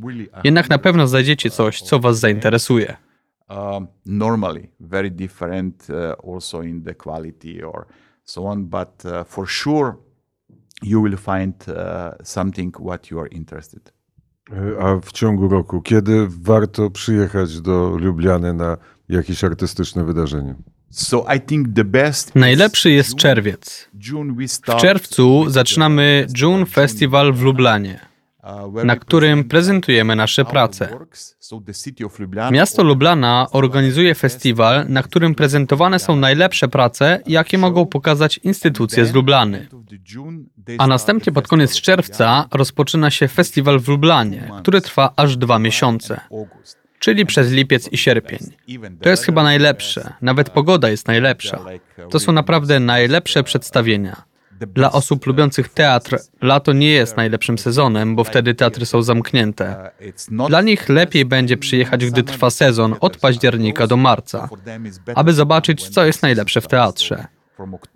Jednak 0.45 0.71
na 0.71 0.79
pewno 0.79 1.07
znajdziecie 1.07 1.51
coś, 1.51 1.83
co 1.83 1.99
Was 1.99 2.19
zainteresuje. 2.19 2.97
Um, 3.49 3.87
normally, 4.07 4.69
very 4.81 5.11
different 5.11 5.87
uh, 5.89 6.35
also 6.35 6.63
in 6.63 6.83
the 6.83 6.95
quality 6.95 7.65
or 7.65 7.87
so 8.25 8.45
on, 8.47 8.65
but 8.65 9.05
uh, 9.05 9.25
for 9.27 9.49
sure 9.49 9.95
you 10.83 11.03
will 11.03 11.17
find 11.17 11.55
uh, 11.69 11.75
something 12.23 12.81
what 12.81 13.11
you 13.11 13.21
are 13.21 13.29
interested. 13.29 13.93
A 14.81 15.01
w 15.01 15.13
ciągu 15.13 15.49
roku, 15.49 15.83
kiedy 15.83 16.27
warto 16.29 16.91
przyjechać 16.91 17.61
do 17.61 17.99
Lubliany 17.99 18.55
na 18.55 18.77
jakieś 19.09 19.45
artystyczne 19.45 20.05
wydarzenie? 20.05 20.55
Najlepszy 22.35 22.91
jest 22.91 23.17
czerwiec. 23.17 23.89
W 24.67 24.81
czerwcu 24.81 25.51
zaczynamy 25.51 26.27
June 26.41 26.67
Festival 26.67 27.33
w 27.33 27.43
Lublanie, 27.43 28.01
uh, 28.43 28.85
na 28.85 28.97
którym 28.97 29.45
prezentujemy 29.45 30.17
nasze 30.17 30.45
prace. 30.45 30.99
Miasto 32.51 32.85
Lublana 32.85 33.47
organizuje 33.53 34.15
festiwal, 34.15 34.89
na 34.89 35.03
którym 35.03 35.35
prezentowane 35.35 35.99
są 35.99 36.17
najlepsze 36.17 36.69
prace, 36.69 37.23
jakie 37.27 37.59
mogą 37.59 37.87
pokazać 37.87 38.39
instytucje 38.39 39.07
z 39.07 39.15
Lublany. 39.15 39.69
A 40.79 40.87
następnie 40.87 41.33
pod 41.33 41.49
koniec 41.49 41.81
czerwca 41.81 42.49
rozpoczyna 42.53 43.11
się 43.11 43.29
festiwal 43.29 43.81
w 43.81 43.89
Lublanie, 43.89 44.51
który 44.61 44.81
trwa 44.81 45.13
aż 45.17 45.37
dwa 45.37 45.59
miesiące, 45.59 46.21
czyli 47.07 47.27
przez 47.27 47.53
lipiec 47.53 47.93
i 47.93 47.99
sierpień. 47.99 48.39
To 49.01 49.09
jest 49.09 49.25
chyba 49.25 49.43
najlepsze, 49.43 50.13
nawet 50.23 50.51
pogoda 50.51 50.89
jest 50.89 51.07
najlepsza. 51.07 51.59
To 52.11 52.21
są 52.21 52.33
naprawdę 52.33 52.81
najlepsze 52.81 53.43
przedstawienia. 53.43 54.23
Dla 54.75 54.93
osób 54.93 55.27
lubiących 55.27 55.69
teatr, 55.69 56.19
lato 56.43 56.73
nie 56.73 56.91
jest 56.91 57.17
najlepszym 57.17 57.59
sezonem, 57.59 58.17
bo 58.17 58.25
wtedy 58.25 58.55
teatry 58.55 58.87
są 58.87 59.03
zamknięte. 59.03 59.91
Dla 60.49 60.63
nich 60.63 60.89
lepiej 60.89 61.25
będzie 61.25 61.57
przyjechać, 61.57 62.07
gdy 62.07 62.23
trwa 62.23 62.51
sezon 62.51 62.95
od 63.01 63.17
października 63.17 63.87
do 63.87 63.97
marca, 63.97 64.49
aby 65.15 65.33
zobaczyć, 65.33 65.89
co 65.89 66.05
jest 66.05 66.23
najlepsze 66.23 66.61
w 66.61 66.69
teatrze. 66.69 67.27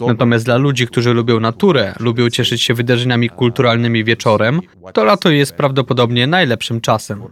Natomiast 0.08 0.44
dla 0.44 0.56
ludzi, 0.56 0.86
którzy 0.86 1.14
lubią 1.14 1.40
naturę, 1.40 1.94
lubią 2.00 2.30
cieszyć 2.30 2.62
się 2.62 2.74
wydarzeniami 2.74 3.30
kulturalnymi 3.30 4.04
wieczorem, 4.04 4.60
to 4.92 5.04
lato 5.04 5.30
jest 5.30 5.52
prawdopodobnie 5.52 6.26
najlepszym 6.26 6.80
czasem. 6.80 7.22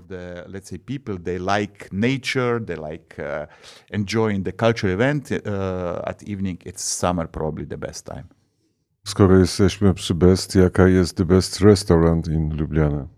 Skoro 9.07 9.39
jesteśmy 9.39 9.95
przy 9.95 10.15
Best, 10.15 10.55
jaka 10.55 10.89
jest 10.89 11.17
the 11.17 11.25
best 11.25 11.61
restaurant 11.61 12.29
in 12.29 12.57
Lubliana? 12.57 13.18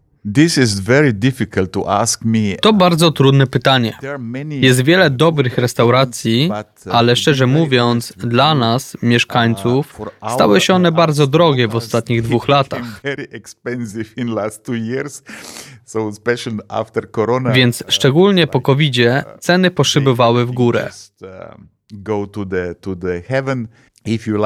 To 2.60 2.72
bardzo 2.72 3.10
trudne 3.10 3.46
pytanie. 3.46 3.98
Jest 4.50 4.82
wiele 4.82 5.10
dobrych 5.10 5.58
restauracji, 5.58 6.50
ale 6.90 7.16
szczerze 7.16 7.46
mówiąc, 7.46 8.12
dla 8.16 8.54
nas, 8.54 8.96
mieszkańców, 9.02 10.00
stały 10.34 10.60
się 10.60 10.74
one 10.74 10.92
bardzo 10.92 11.26
drogie 11.26 11.68
w 11.68 11.76
ostatnich 11.76 12.22
dwóch 12.22 12.48
latach. 12.48 13.00
Więc 17.54 17.84
szczególnie 17.88 18.46
po 18.46 18.60
covid 18.60 18.96
ceny 19.40 19.70
poszybowały 19.70 20.46
w 20.46 20.50
górę. 20.50 20.90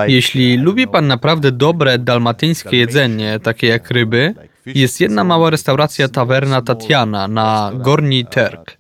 Jeśli 0.07 0.57
lubi 0.57 0.89
pan 0.89 1.07
naprawdę 1.07 1.53
dobre 1.53 1.99
dalmatyńskie 1.99 2.77
jedzenie, 2.77 3.41
takie 3.41 3.67
jak 3.67 3.91
ryby, 3.91 4.35
jest 4.67 5.01
jedna 5.01 5.25
mała 5.25 5.51
restauracja 5.51 6.09
Tawerna 6.09 6.63
Tatiana 6.63 7.29
na 7.29 7.73
Gorni 7.75 8.27
Terk, 8.27 8.79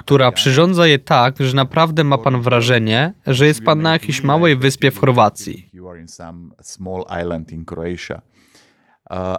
która 0.00 0.32
przyrządza 0.32 0.86
je 0.86 0.98
tak, 0.98 1.34
że 1.40 1.56
naprawdę 1.56 2.04
ma 2.04 2.18
pan 2.18 2.42
wrażenie, 2.42 3.14
że 3.26 3.46
jest 3.46 3.64
pan 3.64 3.82
na 3.82 3.92
jakiejś 3.92 4.22
małej 4.22 4.56
wyspie 4.56 4.90
w 4.90 4.98
Chorwacji. 4.98 5.70
Uh, 9.10 9.36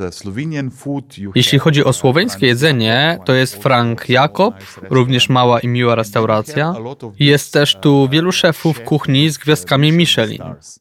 uh, 0.00 1.34
Jeśli 1.34 1.58
chodzi 1.58 1.84
o 1.84 1.88
uh, 1.88 1.96
słoweńskie 1.96 2.46
jedzenie, 2.46 3.18
to 3.24 3.34
jest 3.34 3.62
Frank 3.62 4.08
Jakob, 4.08 4.54
również 4.90 5.28
mała 5.28 5.60
i 5.60 5.68
miła 5.68 5.94
restauracja. 5.94 6.74
Jest 7.18 7.52
też 7.52 7.76
tu 7.76 8.08
wielu 8.08 8.32
szefów 8.32 8.80
kuchni 8.80 9.30
z 9.30 9.38
gwiazdkami 9.38 9.92
Michelin. 9.92 10.36
stars, 10.38 10.80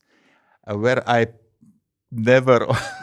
Where 0.68 1.04
I 1.08 1.28
never 2.12 2.66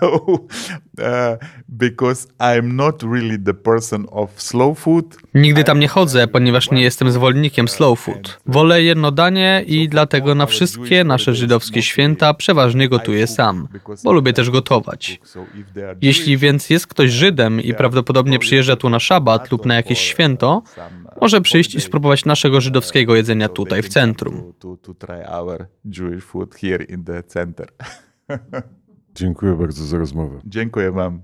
go 0.00 0.24
uh, 0.26 1.36
because 1.68 2.28
I'm 2.38 2.76
not 2.76 3.02
really 3.02 3.38
the 3.38 3.54
person 3.54 4.06
of 4.10 4.42
slow 4.42 4.78
food. 4.78 5.16
Nigdy 5.34 5.64
tam 5.64 5.80
nie 5.80 5.88
chodzę, 5.88 6.26
ponieważ 6.26 6.70
nie 6.70 6.82
jestem 6.82 7.10
zwolennikiem 7.10 7.68
slow 7.68 8.00
food. 8.00 8.40
Wolę 8.46 8.82
jedno 8.82 9.10
danie 9.10 9.64
i 9.66 9.88
dlatego 9.88 10.34
na 10.34 10.46
wszystkie 10.46 11.04
nasze 11.04 11.34
żydowskie 11.34 11.82
święta 11.82 12.34
przeważnie 12.34 12.88
gotuję 12.88 13.26
sam, 13.26 13.68
bo 14.04 14.12
lubię 14.12 14.32
też 14.32 14.50
gotować. 14.50 15.20
Jeśli 16.02 16.36
więc 16.36 16.70
jest 16.70 16.86
ktoś 16.86 17.10
Żydem 17.10 17.60
i 17.60 17.74
prawdopodobnie 17.74 18.38
przyjeżdża 18.38 18.76
tu 18.76 18.90
na 18.90 19.00
szabat 19.00 19.50
lub 19.50 19.66
na 19.66 19.74
jakieś 19.74 19.98
święto, 19.98 20.62
może 21.20 21.40
przyjść 21.40 21.74
i 21.74 21.80
spróbować 21.80 22.24
naszego 22.24 22.60
żydowskiego 22.60 23.16
jedzenia 23.16 23.48
tutaj 23.48 23.82
w 23.82 23.88
centrum. 23.88 24.52
Dziękuję 29.14 29.52
bardzo 29.52 29.84
za 29.84 29.98
rozmowę. 29.98 30.40
Dziękuję 30.44 30.92
wam. 30.92 31.18